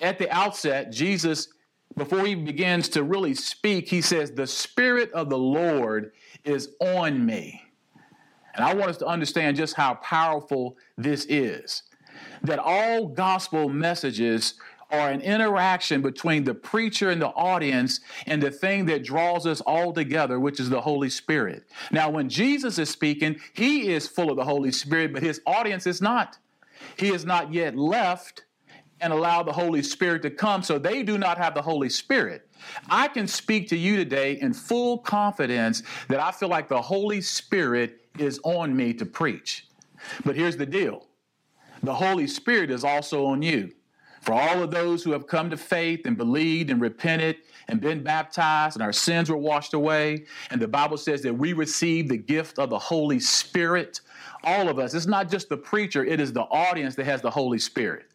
At 0.00 0.18
the 0.18 0.30
outset, 0.30 0.92
Jesus, 0.92 1.48
before 1.96 2.26
he 2.26 2.34
begins 2.34 2.88
to 2.90 3.04
really 3.04 3.34
speak, 3.34 3.88
he 3.88 4.00
says, 4.00 4.32
The 4.32 4.46
Spirit 4.46 5.12
of 5.12 5.30
the 5.30 5.38
Lord 5.38 6.12
is 6.44 6.70
on 6.80 7.24
me. 7.24 7.62
And 8.54 8.64
I 8.64 8.74
want 8.74 8.90
us 8.90 8.96
to 8.98 9.06
understand 9.06 9.56
just 9.56 9.74
how 9.74 9.94
powerful 9.94 10.76
this 10.96 11.26
is. 11.26 11.82
That 12.42 12.58
all 12.58 13.06
gospel 13.06 13.68
messages 13.68 14.54
are 15.00 15.10
an 15.10 15.20
interaction 15.20 16.02
between 16.02 16.44
the 16.44 16.54
preacher 16.54 17.10
and 17.10 17.20
the 17.20 17.28
audience 17.28 18.00
and 18.26 18.42
the 18.42 18.50
thing 18.50 18.86
that 18.86 19.04
draws 19.04 19.46
us 19.46 19.60
all 19.62 19.92
together, 19.92 20.40
which 20.40 20.60
is 20.60 20.68
the 20.68 20.80
Holy 20.80 21.10
Spirit. 21.10 21.64
Now, 21.90 22.10
when 22.10 22.28
Jesus 22.28 22.78
is 22.78 22.90
speaking, 22.90 23.36
he 23.52 23.92
is 23.92 24.08
full 24.08 24.30
of 24.30 24.36
the 24.36 24.44
Holy 24.44 24.72
Spirit, 24.72 25.12
but 25.12 25.22
his 25.22 25.40
audience 25.46 25.86
is 25.86 26.00
not. 26.00 26.38
He 26.96 27.08
has 27.08 27.24
not 27.24 27.52
yet 27.52 27.76
left 27.76 28.44
and 29.00 29.12
allowed 29.12 29.44
the 29.44 29.52
Holy 29.52 29.82
Spirit 29.82 30.22
to 30.22 30.30
come, 30.30 30.62
so 30.62 30.78
they 30.78 31.02
do 31.02 31.18
not 31.18 31.38
have 31.38 31.54
the 31.54 31.62
Holy 31.62 31.88
Spirit. 31.88 32.48
I 32.88 33.08
can 33.08 33.26
speak 33.26 33.68
to 33.68 33.76
you 33.76 33.96
today 33.96 34.38
in 34.40 34.54
full 34.54 34.98
confidence 34.98 35.82
that 36.08 36.20
I 36.20 36.30
feel 36.30 36.48
like 36.48 36.68
the 36.68 36.80
Holy 36.80 37.20
Spirit 37.20 38.00
is 38.18 38.40
on 38.44 38.74
me 38.74 38.94
to 38.94 39.04
preach. 39.04 39.66
But 40.24 40.36
here's 40.36 40.56
the 40.56 40.66
deal 40.66 41.06
the 41.82 41.94
Holy 41.94 42.26
Spirit 42.26 42.70
is 42.70 42.84
also 42.84 43.26
on 43.26 43.42
you. 43.42 43.72
For 44.24 44.32
all 44.32 44.62
of 44.62 44.70
those 44.70 45.04
who 45.04 45.12
have 45.12 45.26
come 45.26 45.50
to 45.50 45.56
faith 45.58 46.06
and 46.06 46.16
believed 46.16 46.70
and 46.70 46.80
repented 46.80 47.36
and 47.68 47.78
been 47.78 48.02
baptized 48.02 48.74
and 48.74 48.82
our 48.82 48.92
sins 48.92 49.28
were 49.28 49.36
washed 49.36 49.74
away, 49.74 50.24
and 50.50 50.58
the 50.58 50.66
Bible 50.66 50.96
says 50.96 51.20
that 51.22 51.34
we 51.34 51.52
receive 51.52 52.08
the 52.08 52.16
gift 52.16 52.58
of 52.58 52.70
the 52.70 52.78
Holy 52.78 53.20
Spirit. 53.20 54.00
All 54.42 54.70
of 54.70 54.78
us, 54.78 54.94
it's 54.94 55.04
not 55.04 55.30
just 55.30 55.50
the 55.50 55.58
preacher, 55.58 56.02
it 56.06 56.20
is 56.20 56.32
the 56.32 56.44
audience 56.44 56.94
that 56.94 57.04
has 57.04 57.20
the 57.20 57.30
Holy 57.30 57.58
Spirit. 57.58 58.06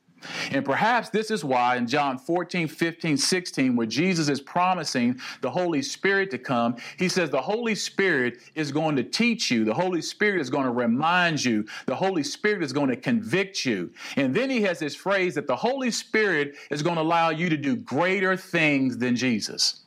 And 0.52 0.66
perhaps 0.66 1.10
this 1.10 1.32
is 1.32 1.44
why 1.44 1.78
in 1.78 1.88
John 1.88 2.18
14, 2.18 2.68
15, 2.68 3.18
16, 3.18 3.76
where 3.76 3.88
Jesus 3.88 4.30
is 4.30 4.42
promising 4.42 5.20
the 5.42 5.50
Holy 5.50 5.82
Spirit 5.82 6.32
to 6.32 6.38
come, 6.38 6.76
he 6.98 7.10
says 7.10 7.30
the 7.30 7.42
Holy 7.42 7.76
Spirit 7.76 8.40
is 8.56 8.72
going 8.72 8.96
to 8.96 9.04
teach 9.04 9.52
you, 9.52 9.66
the 9.66 9.74
Holy 9.74 10.02
Spirit 10.02 10.42
is 10.42 10.50
going 10.50 10.66
to 10.66 10.72
remind 10.72 11.44
you, 11.44 11.66
the 11.86 11.96
Holy 11.96 12.24
Spirit 12.24 12.64
is 12.64 12.74
going 12.74 12.90
to 12.90 12.96
convict 12.96 13.66
you. 13.66 13.92
And 14.16 14.34
then 14.34 14.50
he 14.50 14.62
has 14.64 14.80
this 14.80 14.96
phrase 14.96 15.36
that 15.36 15.48
the 15.48 15.56
Holy 15.56 15.92
Spirit 15.92 16.56
is 16.70 16.84
going 16.84 16.96
to 16.96 17.02
allow 17.02 17.30
you 17.30 17.50
to 17.50 17.58
do 17.58 17.76
greater 17.76 18.36
things 18.36 18.98
than 18.98 19.16
Jesus. 19.16 19.82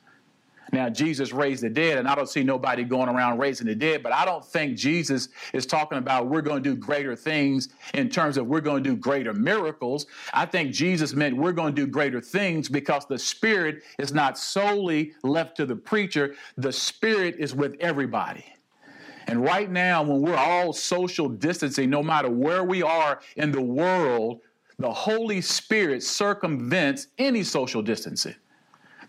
Now, 0.72 0.88
Jesus 0.88 1.32
raised 1.32 1.62
the 1.62 1.68
dead, 1.68 1.98
and 1.98 2.08
I 2.08 2.14
don't 2.14 2.28
see 2.28 2.42
nobody 2.42 2.82
going 2.82 3.10
around 3.10 3.38
raising 3.38 3.66
the 3.66 3.74
dead, 3.74 4.02
but 4.02 4.10
I 4.10 4.24
don't 4.24 4.42
think 4.42 4.78
Jesus 4.78 5.28
is 5.52 5.66
talking 5.66 5.98
about 5.98 6.28
we're 6.28 6.40
going 6.40 6.62
to 6.62 6.70
do 6.70 6.74
greater 6.74 7.14
things 7.14 7.68
in 7.92 8.08
terms 8.08 8.38
of 8.38 8.46
we're 8.46 8.62
going 8.62 8.82
to 8.82 8.90
do 8.90 8.96
greater 8.96 9.34
miracles. 9.34 10.06
I 10.32 10.46
think 10.46 10.72
Jesus 10.72 11.12
meant 11.12 11.36
we're 11.36 11.52
going 11.52 11.74
to 11.74 11.82
do 11.84 11.86
greater 11.86 12.22
things 12.22 12.70
because 12.70 13.04
the 13.04 13.18
Spirit 13.18 13.82
is 13.98 14.14
not 14.14 14.38
solely 14.38 15.12
left 15.22 15.58
to 15.58 15.66
the 15.66 15.76
preacher, 15.76 16.36
the 16.56 16.72
Spirit 16.72 17.36
is 17.38 17.54
with 17.54 17.76
everybody. 17.78 18.46
And 19.26 19.42
right 19.44 19.70
now, 19.70 20.02
when 20.02 20.22
we're 20.22 20.34
all 20.34 20.72
social 20.72 21.28
distancing, 21.28 21.90
no 21.90 22.02
matter 22.02 22.30
where 22.30 22.64
we 22.64 22.82
are 22.82 23.20
in 23.36 23.52
the 23.52 23.60
world, 23.60 24.40
the 24.78 24.90
Holy 24.90 25.42
Spirit 25.42 26.02
circumvents 26.02 27.08
any 27.18 27.42
social 27.44 27.82
distancing. 27.82 28.34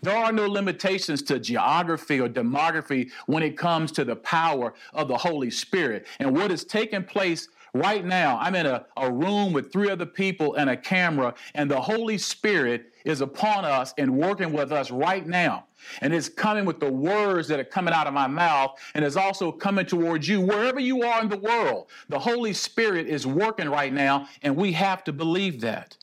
There 0.04 0.14
are 0.14 0.32
no 0.32 0.46
limitations 0.46 1.22
to 1.22 1.38
geography 1.38 2.20
or 2.20 2.28
demography 2.28 3.10
when 3.24 3.42
it 3.42 3.56
comes 3.56 3.90
to 3.92 4.04
the 4.04 4.16
power 4.16 4.74
of 4.92 5.08
the 5.08 5.16
Holy 5.16 5.50
Spirit. 5.50 6.06
And 6.18 6.36
what 6.36 6.52
is 6.52 6.62
taking 6.62 7.04
place 7.04 7.48
right 7.72 8.04
now, 8.04 8.38
I'm 8.38 8.54
in 8.54 8.66
a, 8.66 8.84
a 8.98 9.10
room 9.10 9.54
with 9.54 9.72
three 9.72 9.88
other 9.88 10.04
people 10.04 10.56
and 10.56 10.68
a 10.68 10.76
camera, 10.76 11.32
and 11.54 11.70
the 11.70 11.80
Holy 11.80 12.18
Spirit 12.18 12.92
is 13.06 13.22
upon 13.22 13.64
us 13.64 13.94
and 13.96 14.14
working 14.14 14.52
with 14.52 14.72
us 14.72 14.90
right 14.90 15.26
now. 15.26 15.64
And 16.02 16.12
it's 16.12 16.28
coming 16.28 16.66
with 16.66 16.80
the 16.80 16.92
words 16.92 17.48
that 17.48 17.58
are 17.58 17.64
coming 17.64 17.94
out 17.94 18.06
of 18.06 18.12
my 18.12 18.26
mouth, 18.26 18.78
and 18.92 19.06
is 19.06 19.16
also 19.16 19.50
coming 19.50 19.86
towards 19.86 20.28
you 20.28 20.42
wherever 20.42 20.80
you 20.80 21.02
are 21.02 21.22
in 21.22 21.30
the 21.30 21.38
world. 21.38 21.86
The 22.10 22.18
Holy 22.18 22.52
Spirit 22.52 23.06
is 23.06 23.26
working 23.26 23.70
right 23.70 23.92
now, 23.92 24.28
and 24.42 24.54
we 24.54 24.72
have 24.72 25.02
to 25.04 25.14
believe 25.14 25.62
that. 25.62 25.96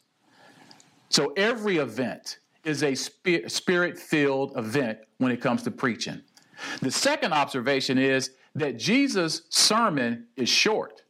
So 1.09 1.33
every 1.37 1.77
event, 1.77 2.39
is 2.63 2.83
a 2.83 2.95
spirit 2.95 3.97
filled 3.97 4.57
event 4.57 4.99
when 5.17 5.31
it 5.31 5.41
comes 5.41 5.63
to 5.63 5.71
preaching. 5.71 6.21
The 6.81 6.91
second 6.91 7.33
observation 7.33 7.97
is 7.97 8.31
that 8.55 8.77
Jesus' 8.77 9.43
sermon 9.49 10.27
is 10.35 10.49
short. 10.49 11.01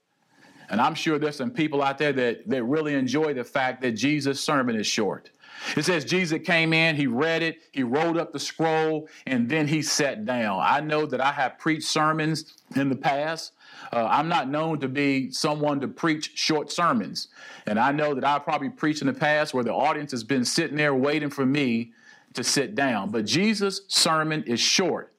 And 0.70 0.80
I'm 0.80 0.96
sure 0.96 1.20
there's 1.20 1.36
some 1.36 1.52
people 1.52 1.82
out 1.82 1.98
there 1.98 2.14
that, 2.14 2.48
that 2.48 2.64
really 2.64 2.94
enjoy 2.94 3.34
the 3.34 3.44
fact 3.44 3.82
that 3.82 3.92
Jesus' 3.92 4.40
sermon 4.40 4.78
is 4.78 4.88
short. 4.88 5.30
It 5.76 5.86
says 5.86 6.06
Jesus 6.06 6.40
came 6.44 6.74
in, 6.74 6.96
he 6.96 7.08
read 7.08 7.44
it, 7.44 7.60
he 7.72 7.84
rolled 7.84 8.18
up 8.18 8.34
the 8.34 8.40
scroll, 8.40 9.08
and 9.26 9.48
then 9.48 9.68
he 9.68 9.82
sat 9.82 10.26
down. 10.26 10.60
I 10.62 10.82
know 10.82 11.06
that 11.06 11.22
I 11.22 11.32
have 11.32 11.58
preached 11.60 11.88
sermons 11.88 12.58
in 12.76 12.90
the 12.90 12.96
past. 12.96 13.54
Uh, 13.94 14.08
I'm 14.10 14.28
not 14.28 14.50
known 14.50 14.80
to 14.80 14.88
be 14.88 15.32
someone 15.32 15.80
to 15.82 15.88
preach 15.88 16.32
short 16.36 16.72
sermons. 16.72 17.30
And 17.68 17.80
I 17.80 17.92
know 17.92 18.14
that 18.14 18.24
I've 18.24 18.44
probably 18.44 18.70
preached 18.70 19.02
in 19.02 19.08
the 19.08 19.14
past 19.14 19.54
where 19.54 19.64
the 19.64 19.74
audience 19.74 20.12
has 20.12 20.24
been 20.24 20.46
sitting 20.46 20.78
there 20.78 20.96
waiting 20.96 21.30
for 21.30 21.46
me 21.46 21.94
to 22.34 22.44
sit 22.44 22.76
down. 22.76 23.12
But 23.12 23.26
Jesus' 23.26 23.82
sermon 23.88 24.44
is 24.44 24.60
short. 24.60 25.14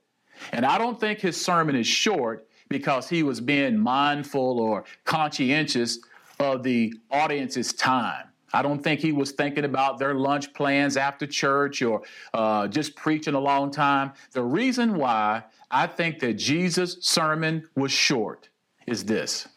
And 0.52 0.64
I 0.64 0.78
don't 0.78 0.98
think 0.98 1.20
his 1.20 1.42
sermon 1.42 1.76
is 1.76 1.86
short 1.86 2.48
because 2.68 3.08
he 3.08 3.22
was 3.22 3.40
being 3.40 3.78
mindful 3.78 4.58
or 4.58 4.84
conscientious 5.04 5.98
of 6.40 6.62
the 6.62 6.94
audience's 7.10 7.72
time. 7.72 8.31
I 8.52 8.62
don't 8.62 8.82
think 8.82 9.00
he 9.00 9.12
was 9.12 9.32
thinking 9.32 9.64
about 9.64 9.98
their 9.98 10.14
lunch 10.14 10.52
plans 10.52 10.96
after 10.96 11.26
church 11.26 11.82
or 11.82 12.02
uh, 12.34 12.68
just 12.68 12.94
preaching 12.96 13.34
a 13.34 13.40
long 13.40 13.70
time. 13.70 14.12
The 14.32 14.42
reason 14.42 14.96
why 14.96 15.44
I 15.70 15.86
think 15.86 16.18
that 16.20 16.34
Jesus' 16.34 16.98
sermon 17.00 17.68
was 17.74 17.92
short 17.92 18.48
is 18.86 19.04
this 19.04 19.48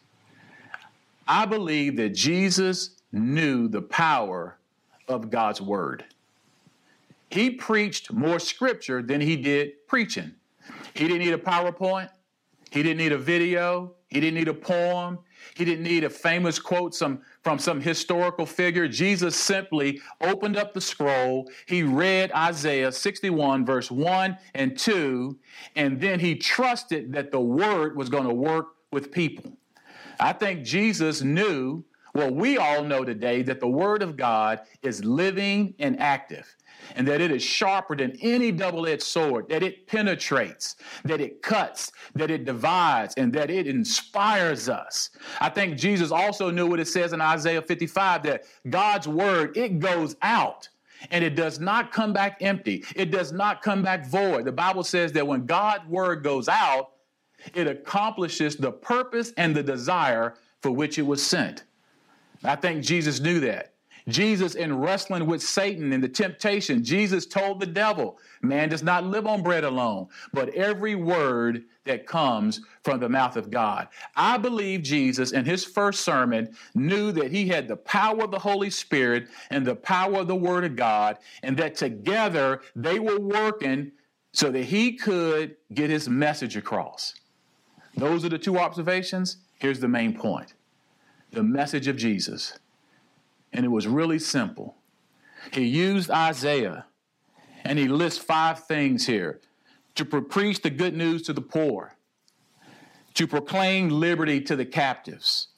I 1.28 1.44
believe 1.44 1.96
that 1.96 2.10
Jesus 2.10 2.96
knew 3.12 3.68
the 3.68 3.82
power 3.82 4.58
of 5.08 5.30
God's 5.30 5.60
word. 5.60 6.04
He 7.30 7.50
preached 7.50 8.12
more 8.12 8.38
scripture 8.38 9.02
than 9.02 9.20
he 9.20 9.36
did 9.36 9.86
preaching. 9.88 10.32
He 10.94 11.08
didn't 11.08 11.18
need 11.18 11.34
a 11.34 11.38
PowerPoint. 11.38 12.08
He 12.70 12.82
didn't 12.82 12.98
need 12.98 13.12
a 13.12 13.18
video. 13.18 13.95
He 14.08 14.20
didn't 14.20 14.34
need 14.34 14.48
a 14.48 14.54
poem. 14.54 15.18
He 15.54 15.64
didn't 15.64 15.84
need 15.84 16.04
a 16.04 16.10
famous 16.10 16.58
quote 16.58 16.94
some, 16.94 17.22
from 17.42 17.58
some 17.58 17.80
historical 17.80 18.46
figure. 18.46 18.86
Jesus 18.86 19.34
simply 19.36 20.00
opened 20.20 20.56
up 20.56 20.74
the 20.74 20.80
scroll. 20.80 21.50
He 21.66 21.82
read 21.82 22.30
Isaiah 22.32 22.92
61, 22.92 23.66
verse 23.66 23.90
1 23.90 24.38
and 24.54 24.78
2, 24.78 25.38
and 25.74 26.00
then 26.00 26.20
he 26.20 26.36
trusted 26.36 27.12
that 27.12 27.32
the 27.32 27.40
word 27.40 27.96
was 27.96 28.08
going 28.08 28.28
to 28.28 28.34
work 28.34 28.76
with 28.92 29.10
people. 29.10 29.56
I 30.20 30.32
think 30.32 30.64
Jesus 30.64 31.22
knew 31.22 31.84
well, 32.16 32.32
we 32.32 32.56
all 32.56 32.82
know 32.82 33.04
today 33.04 33.42
that 33.42 33.60
the 33.60 33.68
Word 33.68 34.02
of 34.02 34.16
God 34.16 34.62
is 34.80 35.04
living 35.04 35.74
and 35.78 36.00
active, 36.00 36.56
and 36.94 37.06
that 37.08 37.20
it 37.20 37.30
is 37.30 37.42
sharper 37.42 37.96
than 37.96 38.16
any 38.20 38.52
double 38.52 38.86
edged 38.86 39.02
sword, 39.02 39.48
that 39.48 39.62
it 39.62 39.86
penetrates, 39.86 40.76
that 41.04 41.20
it 41.20 41.42
cuts, 41.42 41.92
that 42.14 42.30
it 42.30 42.44
divides, 42.44 43.14
and 43.16 43.32
that 43.32 43.50
it 43.50 43.66
inspires 43.66 44.68
us. 44.68 45.10
I 45.40 45.48
think 45.48 45.76
Jesus 45.76 46.10
also 46.10 46.50
knew 46.50 46.66
what 46.66 46.80
it 46.80 46.88
says 46.88 47.12
in 47.12 47.20
Isaiah 47.20 47.62
55 47.62 48.22
that 48.22 48.44
God's 48.70 49.08
Word, 49.08 49.56
it 49.56 49.78
goes 49.78 50.16
out 50.22 50.68
and 51.10 51.22
it 51.22 51.34
does 51.36 51.60
not 51.60 51.92
come 51.92 52.12
back 52.12 52.38
empty. 52.40 52.84
It 52.94 53.10
does 53.10 53.32
not 53.32 53.62
come 53.62 53.82
back 53.82 54.06
void. 54.06 54.44
The 54.44 54.52
Bible 54.52 54.84
says 54.84 55.12
that 55.12 55.26
when 55.26 55.46
God's 55.46 55.86
word 55.88 56.22
goes 56.22 56.48
out, 56.48 56.92
it 57.54 57.66
accomplishes 57.66 58.56
the 58.56 58.72
purpose 58.72 59.32
and 59.36 59.54
the 59.54 59.62
desire 59.62 60.34
for 60.62 60.70
which 60.70 60.98
it 60.98 61.02
was 61.02 61.24
sent. 61.24 61.64
I 62.44 62.56
think 62.56 62.82
Jesus 62.82 63.20
knew 63.20 63.40
that. 63.40 63.74
Jesus, 64.08 64.54
in 64.54 64.78
wrestling 64.78 65.26
with 65.26 65.42
Satan 65.42 65.92
and 65.92 66.02
the 66.02 66.08
temptation, 66.08 66.84
Jesus 66.84 67.26
told 67.26 67.58
the 67.58 67.66
devil, 67.66 68.18
Man 68.40 68.68
does 68.68 68.82
not 68.82 69.04
live 69.04 69.26
on 69.26 69.42
bread 69.42 69.64
alone, 69.64 70.06
but 70.32 70.48
every 70.50 70.94
word 70.94 71.64
that 71.84 72.06
comes 72.06 72.60
from 72.84 73.00
the 73.00 73.08
mouth 73.08 73.36
of 73.36 73.50
God. 73.50 73.88
I 74.14 74.38
believe 74.38 74.82
Jesus, 74.82 75.32
in 75.32 75.44
his 75.44 75.64
first 75.64 76.02
sermon, 76.02 76.54
knew 76.74 77.10
that 77.12 77.32
he 77.32 77.48
had 77.48 77.66
the 77.66 77.76
power 77.76 78.22
of 78.22 78.30
the 78.30 78.38
Holy 78.38 78.70
Spirit 78.70 79.26
and 79.50 79.66
the 79.66 79.74
power 79.74 80.20
of 80.20 80.28
the 80.28 80.36
Word 80.36 80.64
of 80.64 80.76
God, 80.76 81.18
and 81.42 81.56
that 81.56 81.74
together 81.74 82.60
they 82.76 83.00
were 83.00 83.18
working 83.18 83.90
so 84.32 84.50
that 84.50 84.64
he 84.64 84.92
could 84.92 85.56
get 85.74 85.90
his 85.90 86.08
message 86.08 86.56
across. 86.56 87.14
Those 87.96 88.24
are 88.24 88.28
the 88.28 88.38
two 88.38 88.58
observations. 88.58 89.38
Here's 89.58 89.80
the 89.80 89.88
main 89.88 90.16
point 90.16 90.54
the 91.32 91.42
message 91.42 91.88
of 91.88 91.96
Jesus. 91.96 92.58
And 93.56 93.64
it 93.64 93.70
was 93.70 93.86
really 93.86 94.18
simple. 94.18 94.76
He 95.50 95.64
used 95.64 96.10
Isaiah 96.10 96.84
and 97.64 97.78
he 97.78 97.88
lists 97.88 98.22
five 98.22 98.64
things 98.64 99.06
here 99.06 99.40
to 99.94 100.04
preach 100.04 100.60
the 100.60 100.68
good 100.68 100.94
news 100.94 101.22
to 101.22 101.32
the 101.32 101.40
poor, 101.40 101.96
to 103.14 103.26
proclaim 103.26 103.88
liberty 103.88 104.42
to 104.42 104.56
the 104.56 104.66
captives, 104.66 105.48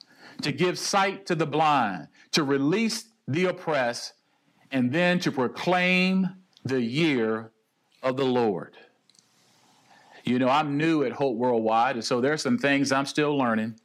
to 0.41 0.53
give 0.53 0.79
sight 0.79 1.25
to 1.25 1.35
the 1.35 1.45
blind, 1.45 2.07
to 2.31 2.43
release 2.43 3.09
the 3.27 3.45
oppressed, 3.45 4.13
and 4.71 4.93
then 4.93 5.19
to 5.19 5.31
proclaim 5.31 6.29
the 6.63 6.81
year 6.81 7.51
of 8.01 8.15
the 8.15 8.25
Lord. 8.25 8.77
You 10.23 10.39
know, 10.39 10.47
I'm 10.47 10.77
new 10.77 11.03
at 11.03 11.11
Hope 11.11 11.35
Worldwide, 11.35 11.95
and 11.97 12.05
so 12.05 12.21
there's 12.21 12.41
some 12.41 12.57
things 12.57 12.93
I'm 12.93 13.05
still 13.05 13.37
learning. 13.37 13.77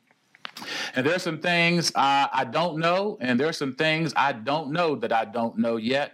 And 0.94 1.06
there's 1.06 1.22
some 1.22 1.38
things 1.38 1.92
I, 1.94 2.28
I 2.32 2.44
don't 2.44 2.78
know, 2.78 3.18
and 3.20 3.38
there's 3.38 3.56
some 3.56 3.74
things 3.74 4.12
I 4.16 4.32
don't 4.32 4.72
know 4.72 4.94
that 4.96 5.12
I 5.12 5.24
don't 5.24 5.58
know 5.58 5.76
yet. 5.76 6.12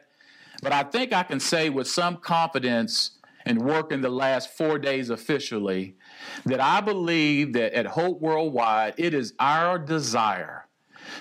But 0.62 0.72
I 0.72 0.82
think 0.82 1.12
I 1.12 1.22
can 1.22 1.40
say 1.40 1.70
with 1.70 1.88
some 1.88 2.16
confidence 2.18 3.12
in 3.46 3.58
working 3.58 4.00
the 4.00 4.10
last 4.10 4.50
four 4.50 4.78
days 4.78 5.10
officially 5.10 5.96
that 6.44 6.60
I 6.60 6.80
believe 6.80 7.54
that 7.54 7.72
at 7.72 7.86
Hope 7.86 8.20
Worldwide, 8.20 8.94
it 8.98 9.14
is 9.14 9.32
our 9.38 9.78
desire 9.78 10.66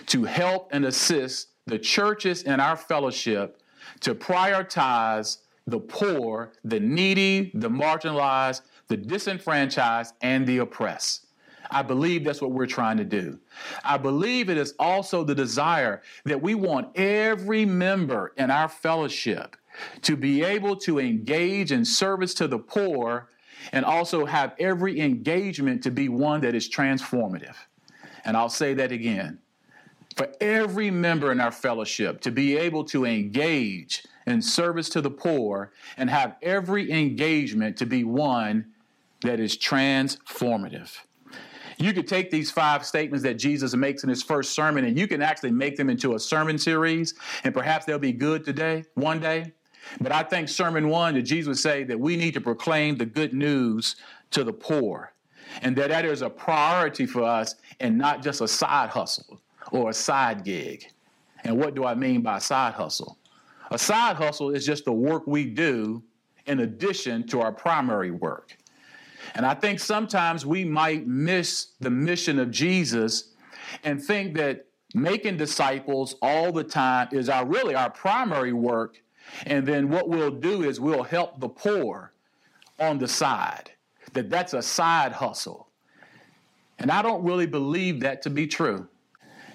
to 0.08 0.26
help 0.26 0.70
and 0.72 0.86
assist 0.86 1.50
the 1.66 1.80
churches 1.80 2.44
in 2.44 2.60
our 2.60 2.76
fellowship 2.76 3.62
to 4.02 4.14
prioritize 4.14 5.38
the 5.68 5.80
poor, 5.80 6.54
the 6.64 6.80
needy, 6.80 7.52
the 7.54 7.70
marginalized, 7.70 8.62
the 8.88 8.98
disenfranchised, 8.98 10.14
and 10.22 10.46
the 10.46 10.58
oppressed. 10.58 11.28
I 11.72 11.82
believe 11.84 12.24
that's 12.24 12.42
what 12.42 12.52
we're 12.52 12.66
trying 12.66 12.98
to 12.98 13.06
do. 13.06 13.40
I 13.84 13.98
believe 13.98 14.50
it 14.50 14.58
is 14.58 14.74
also 14.80 15.24
the 15.24 15.36
desire 15.36 16.02
that 16.26 16.42
we 16.42 16.56
want 16.56 16.98
every 16.98 17.66
member 17.66 18.34
in 18.38 18.50
our 18.50 18.68
fellowship 18.68 19.56
to 20.02 20.16
be 20.16 20.44
able 20.44 20.76
to 20.78 21.00
engage 21.00 21.72
in 21.72 21.86
service 21.86 22.34
to 22.36 22.48
the 22.48 22.60
poor 22.60 23.30
and 23.72 23.86
also 23.86 24.26
have 24.26 24.56
every 24.60 25.00
engagement 25.00 25.84
to 25.84 25.92
be 25.92 26.10
one 26.10 26.42
that 26.42 26.56
is 26.56 26.70
transformative. 26.70 27.56
And 28.26 28.36
I'll 28.36 28.50
say 28.50 28.74
that 28.76 28.92
again. 28.92 29.40
For 30.16 30.28
every 30.42 30.92
member 30.92 31.32
in 31.32 31.40
our 31.40 31.52
fellowship 31.52 32.20
to 32.22 32.32
be 32.32 32.58
able 32.58 32.84
to 32.86 33.06
engage 33.06 34.04
in 34.26 34.42
service 34.42 34.90
to 34.90 35.02
the 35.02 35.12
poor 35.12 35.72
and 35.98 36.10
have 36.10 36.36
every 36.42 36.92
engagement 36.92 37.78
to 37.78 37.86
be 37.86 38.04
one 38.04 38.66
that 39.22 39.40
is 39.40 39.58
transformative. 39.58 40.98
You 41.80 41.94
could 41.94 42.08
take 42.08 42.30
these 42.30 42.52
five 42.52 42.86
statements 42.86 43.24
that 43.24 43.36
Jesus 43.36 43.74
makes 43.74 44.04
in 44.04 44.10
his 44.10 44.22
first 44.22 44.52
sermon 44.52 44.84
and 44.84 45.00
you 45.00 45.08
can 45.08 45.22
actually 45.22 45.52
make 45.52 45.78
them 45.78 45.90
into 45.90 46.14
a 46.14 46.20
sermon 46.20 46.58
series, 46.58 47.14
and 47.46 47.54
perhaps 47.54 47.86
they'll 47.86 47.98
be 47.98 48.12
good 48.12 48.44
today, 48.44 48.84
one 48.96 49.22
day. 49.22 49.54
But 50.02 50.12
I 50.12 50.24
think 50.24 50.50
sermon 50.50 50.90
one 50.90 51.16
that 51.16 51.22
Jesus 51.22 51.48
would 51.48 51.58
say 51.58 51.86
that 51.86 51.98
we 51.98 52.18
need 52.18 52.34
to 52.34 52.42
proclaim 52.42 52.98
the 52.98 53.06
good 53.06 53.34
news 53.34 53.96
to 54.32 54.44
the 54.44 54.52
poor, 54.52 55.14
and 55.62 55.74
that 55.78 55.90
that 55.90 56.04
is 56.04 56.22
a 56.22 56.30
priority 56.30 57.06
for 57.06 57.24
us 57.24 57.56
and 57.80 57.98
not 57.98 58.22
just 58.22 58.42
a 58.42 58.48
side 58.48 58.90
hustle 58.90 59.40
or 59.72 59.90
a 59.90 59.94
side 59.94 60.44
gig. 60.44 60.86
And 61.46 61.58
what 61.58 61.76
do 61.76 61.86
I 61.86 61.96
mean 61.96 62.22
by 62.22 62.40
side 62.40 62.74
hustle? 62.74 63.18
A 63.72 63.80
side 63.80 64.18
hustle 64.18 64.50
is 64.50 64.66
just 64.66 64.84
the 64.84 64.92
work 64.92 65.26
we 65.26 65.46
do 65.46 66.04
in 66.46 66.60
addition 66.60 67.26
to 67.28 67.40
our 67.40 67.54
primary 67.54 68.12
work. 68.12 68.58
And 69.36 69.46
I 69.46 69.54
think 69.54 69.80
sometimes 69.80 70.46
we 70.46 70.66
might 70.66 71.08
miss 71.08 71.70
the 71.80 71.90
mission 71.90 72.40
of 72.40 72.52
Jesus 72.52 73.34
and 73.84 74.02
think 74.02 74.36
that 74.36 74.66
making 74.94 75.38
disciples 75.38 76.16
all 76.22 76.52
the 76.52 76.64
time 76.64 77.10
is 77.12 77.30
our 77.30 77.46
really 77.46 77.76
our 77.76 77.90
primary 77.90 78.54
work. 78.54 79.02
And 79.46 79.66
then 79.66 79.90
what 79.90 80.10
we'll 80.10 80.32
do 80.32 80.64
is 80.64 80.80
we'll 80.80 81.04
help 81.04 81.40
the 81.40 81.50
poor 81.50 82.14
on 82.80 82.98
the 82.98 83.08
side. 83.08 83.72
That 84.14 84.30
that's 84.30 84.54
a 84.54 84.62
side 84.62 85.12
hustle. 85.12 85.68
And 86.80 86.90
I 86.90 87.02
don't 87.02 87.24
really 87.24 87.46
believe 87.46 88.00
that 88.02 88.22
to 88.24 88.30
be 88.30 88.48
true. 88.48 88.88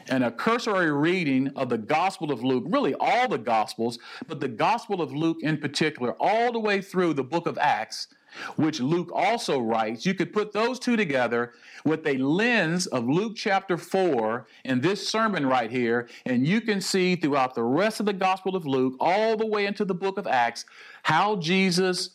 And 0.09 0.23
a 0.23 0.31
cursory 0.31 0.93
reading 0.93 1.49
of 1.57 1.71
the 1.71 1.79
Gospel 1.79 2.31
of 2.31 2.45
Luke, 2.45 2.65
really 2.67 2.95
all 3.01 3.27
the 3.27 3.39
Gospels, 3.39 3.99
but 4.29 4.39
the 4.39 4.49
Gospel 4.49 5.01
of 5.01 5.15
Luke 5.15 5.39
in 5.41 5.57
particular, 5.57 6.15
all 6.21 6.53
the 6.53 6.59
way 6.59 6.83
through 6.83 7.15
the 7.15 7.25
book 7.25 7.47
of 7.47 7.57
Acts, 7.57 8.09
which 8.57 8.81
Luke 8.81 9.11
also 9.13 9.59
writes, 9.61 10.05
you 10.05 10.15
could 10.15 10.33
put 10.33 10.53
those 10.53 10.79
two 10.79 10.97
together 10.97 11.53
with 11.85 12.07
a 12.07 12.17
lens 12.17 12.87
of 12.87 13.09
Luke 13.09 13.35
chapter 13.37 13.77
4 13.77 14.47
in 14.65 14.81
this 14.81 15.07
sermon 15.07 15.47
right 15.47 15.71
here, 15.71 16.09
and 16.27 16.47
you 16.47 16.61
can 16.61 16.81
see 16.81 17.17
throughout 17.17 17.55
the 17.55 17.63
rest 17.63 18.01
of 18.01 18.07
the 18.07 18.13
Gospel 18.13 18.57
of 18.57 18.67
Luke, 18.67 18.95
all 19.01 19.37
the 19.37 19.47
way 19.47 19.67
into 19.67 19.85
the 19.85 19.95
book 19.95 20.19
of 20.19 20.27
Acts, 20.27 20.65
how 21.03 21.37
Jesus 21.37 22.11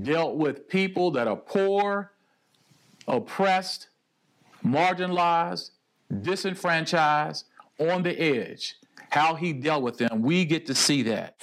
dealt 0.00 0.36
with 0.36 0.68
people 0.68 1.10
that 1.12 1.28
are 1.28 1.36
poor, 1.36 2.12
oppressed, 3.06 3.88
marginalized, 4.64 5.70
disenfranchised, 6.22 7.44
on 7.78 8.02
the 8.02 8.18
edge. 8.20 8.76
How 9.10 9.34
he 9.34 9.52
dealt 9.52 9.82
with 9.82 9.98
them. 9.98 10.22
We 10.22 10.44
get 10.44 10.64
to 10.66 10.74
see 10.74 11.02
that. 11.02 11.36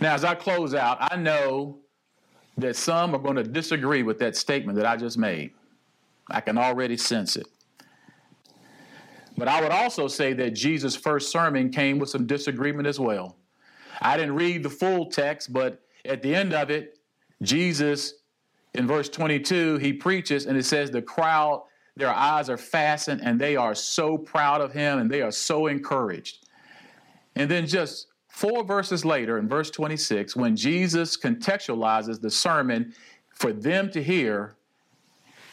Now, 0.00 0.14
as 0.14 0.24
I 0.24 0.34
close 0.34 0.74
out, 0.74 0.96
I 1.00 1.16
know 1.16 1.80
that 2.60 2.76
some 2.76 3.14
are 3.14 3.18
going 3.18 3.36
to 3.36 3.44
disagree 3.44 4.02
with 4.02 4.18
that 4.18 4.36
statement 4.36 4.76
that 4.76 4.86
I 4.86 4.96
just 4.96 5.18
made. 5.18 5.52
I 6.30 6.40
can 6.40 6.58
already 6.58 6.96
sense 6.96 7.36
it. 7.36 7.46
But 9.36 9.48
I 9.48 9.60
would 9.62 9.72
also 9.72 10.06
say 10.06 10.32
that 10.34 10.50
Jesus' 10.50 10.94
first 10.94 11.30
sermon 11.30 11.70
came 11.70 11.98
with 11.98 12.10
some 12.10 12.26
disagreement 12.26 12.86
as 12.86 13.00
well. 13.00 13.36
I 14.02 14.16
didn't 14.16 14.34
read 14.34 14.62
the 14.62 14.70
full 14.70 15.06
text, 15.06 15.52
but 15.52 15.82
at 16.04 16.22
the 16.22 16.34
end 16.34 16.52
of 16.52 16.70
it, 16.70 16.98
Jesus, 17.42 18.14
in 18.74 18.86
verse 18.86 19.08
22, 19.08 19.78
he 19.78 19.92
preaches 19.92 20.46
and 20.46 20.56
it 20.56 20.64
says, 20.64 20.90
The 20.90 21.02
crowd, 21.02 21.62
their 21.96 22.10
eyes 22.10 22.48
are 22.50 22.56
fastened 22.56 23.20
and 23.22 23.40
they 23.40 23.56
are 23.56 23.74
so 23.74 24.16
proud 24.16 24.60
of 24.60 24.72
him 24.72 24.98
and 24.98 25.10
they 25.10 25.22
are 25.22 25.32
so 25.32 25.66
encouraged. 25.66 26.46
And 27.36 27.50
then 27.50 27.66
just 27.66 28.08
four 28.30 28.64
verses 28.64 29.04
later, 29.04 29.38
in 29.38 29.48
verse 29.48 29.70
26, 29.70 30.36
when 30.36 30.56
Jesus 30.56 31.16
contextualizes 31.16 32.20
the 32.20 32.30
sermon 32.30 32.94
for 33.34 33.52
them 33.52 33.90
to 33.90 34.02
hear 34.02 34.56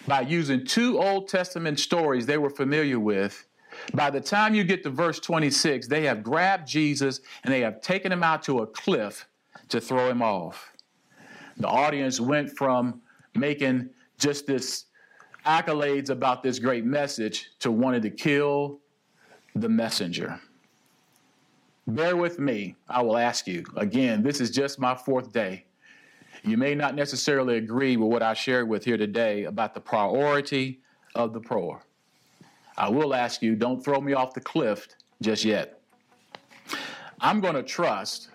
by 0.07 0.21
using 0.21 0.65
two 0.65 0.99
Old 0.99 1.27
Testament 1.27 1.79
stories 1.79 2.25
they 2.25 2.37
were 2.37 2.49
familiar 2.49 2.99
with, 2.99 3.45
by 3.93 4.09
the 4.09 4.21
time 4.21 4.55
you 4.55 4.63
get 4.63 4.83
to 4.83 4.89
verse 4.89 5.19
26, 5.19 5.87
they 5.87 6.03
have 6.03 6.23
grabbed 6.23 6.67
Jesus 6.67 7.19
and 7.43 7.53
they 7.53 7.61
have 7.61 7.81
taken 7.81 8.11
him 8.11 8.23
out 8.23 8.43
to 8.43 8.59
a 8.59 8.67
cliff 8.67 9.27
to 9.69 9.81
throw 9.81 10.09
him 10.09 10.21
off. 10.21 10.71
The 11.57 11.67
audience 11.67 12.19
went 12.19 12.55
from 12.57 13.01
making 13.35 13.89
just 14.17 14.47
this 14.47 14.85
accolades 15.45 16.09
about 16.09 16.43
this 16.43 16.59
great 16.59 16.85
message 16.85 17.49
to 17.59 17.71
wanting 17.71 18.01
to 18.01 18.09
kill 18.09 18.79
the 19.55 19.69
messenger. 19.69 20.39
Bear 21.87 22.17
with 22.17 22.37
me, 22.37 22.75
I 22.89 23.01
will 23.01 23.17
ask 23.17 23.47
you. 23.47 23.63
Again, 23.77 24.21
this 24.21 24.41
is 24.41 24.51
just 24.51 24.77
my 24.77 24.93
fourth 24.93 25.31
day. 25.31 25.63
You 26.43 26.57
may 26.57 26.75
not 26.75 26.95
necessarily 26.95 27.57
agree 27.57 27.95
with 27.95 28.11
what 28.11 28.21
I 28.21 28.33
shared 28.33 28.67
with 28.67 28.83
here 28.83 28.97
today 28.97 29.45
about 29.45 29.73
the 29.73 29.79
priority 29.79 30.81
of 31.15 31.31
the 31.31 31.39
poor. 31.39 31.81
I 32.77 32.89
will 32.89 33.15
ask 33.15 33.41
you, 33.41 33.55
don't 33.55 33.83
throw 33.83 34.01
me 34.01 34.11
off 34.13 34.33
the 34.33 34.41
cliff 34.41 34.89
just 35.21 35.45
yet. 35.45 35.81
I'm 37.21 37.39
going 37.39 37.55
to 37.55 37.63
trust 37.63 38.29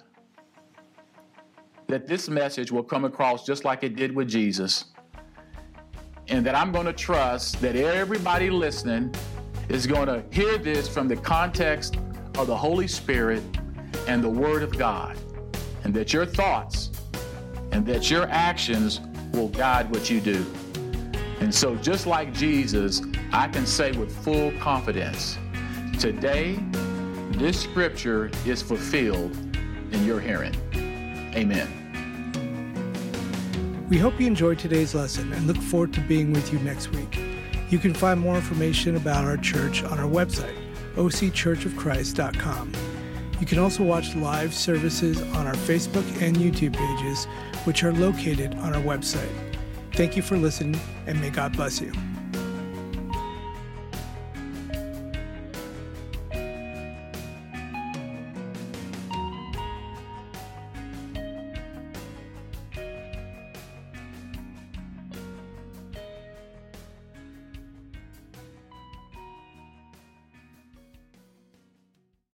that 1.89 2.07
this 2.07 2.31
message 2.31 2.73
will 2.73 2.83
come 2.83 3.05
across 3.05 3.45
just 3.45 3.67
like 3.67 3.85
it 3.85 3.97
did 3.97 4.15
with 4.15 4.29
Jesus, 4.29 4.87
and 6.29 6.45
that 6.47 6.55
I'm 6.55 6.73
going 6.73 6.87
to 6.87 6.93
trust 6.95 7.61
that 7.61 7.77
everybody 7.77 8.49
listening 8.49 9.15
is 9.69 9.87
going 9.87 10.07
to 10.07 10.25
hear 10.31 10.57
this 10.57 10.89
from 10.89 11.07
the 11.07 11.17
context 11.17 11.99
of 12.37 12.47
the 12.47 12.57
Holy 12.57 12.89
Spirit 12.89 13.43
and 14.07 14.23
the 14.23 14.29
Word 14.29 14.63
of 14.63 14.77
God, 14.77 15.17
and 15.85 15.93
that 15.95 16.13
your 16.13 16.27
thoughts 16.27 16.91
and 17.73 17.87
that 17.87 18.11
your 18.11 18.29
actions 18.29 19.01
will 19.33 19.49
guide 19.49 19.91
what 19.91 20.11
you 20.11 20.21
do. 20.21 20.45
And 21.41 21.53
so, 21.53 21.75
just 21.77 22.07
like 22.07 22.33
Jesus, 22.33 23.03
I 23.33 23.49
can 23.49 23.67
say 23.67 23.93
with 23.93 24.15
full 24.25 24.53
confidence 24.59 25.39
today, 25.99 26.59
this 27.33 27.61
scripture 27.61 28.31
is 28.47 28.63
fulfilled 28.63 29.35
in 29.91 30.05
your 30.05 30.21
hearing. 30.21 30.55
Amen. 31.35 31.79
We 33.89 33.99
hope 33.99 34.21
you 34.21 34.27
enjoyed 34.27 34.59
today's 34.59 34.95
lesson 34.95 35.33
and 35.33 35.47
look 35.47 35.57
forward 35.57 35.93
to 35.95 36.01
being 36.01 36.33
with 36.33 36.53
you 36.53 36.59
next 36.61 36.93
week. 36.93 37.19
You 37.71 37.79
can 37.79 37.95
find 37.95 38.21
more 38.21 38.37
information 38.37 38.97
about 38.97 39.25
our 39.25 39.37
church 39.37 39.83
on 39.83 39.99
our 39.99 40.09
website, 40.09 40.57
occhurchofchrist.com. 40.95 42.73
You 43.41 43.47
can 43.47 43.59
also 43.59 43.83
watch 43.83 44.15
live 44.15 44.55
services 44.55 45.21
on 45.35 45.47
our 45.47 45.55
Facebook 45.55 46.05
and 46.23 46.37
YouTube 46.37 46.75
pages, 46.75 47.25
which 47.65 47.83
are 47.83 47.93
located 47.93 48.55
on 48.57 48.75
our 48.75 48.83
website. 48.83 49.29
Thank 49.95 50.17
you 50.17 50.23
for 50.23 50.37
listening, 50.37 50.81
and 51.07 51.21
may 51.21 51.31
God 51.31 51.53
bless 51.55 51.81
you. 51.81 51.93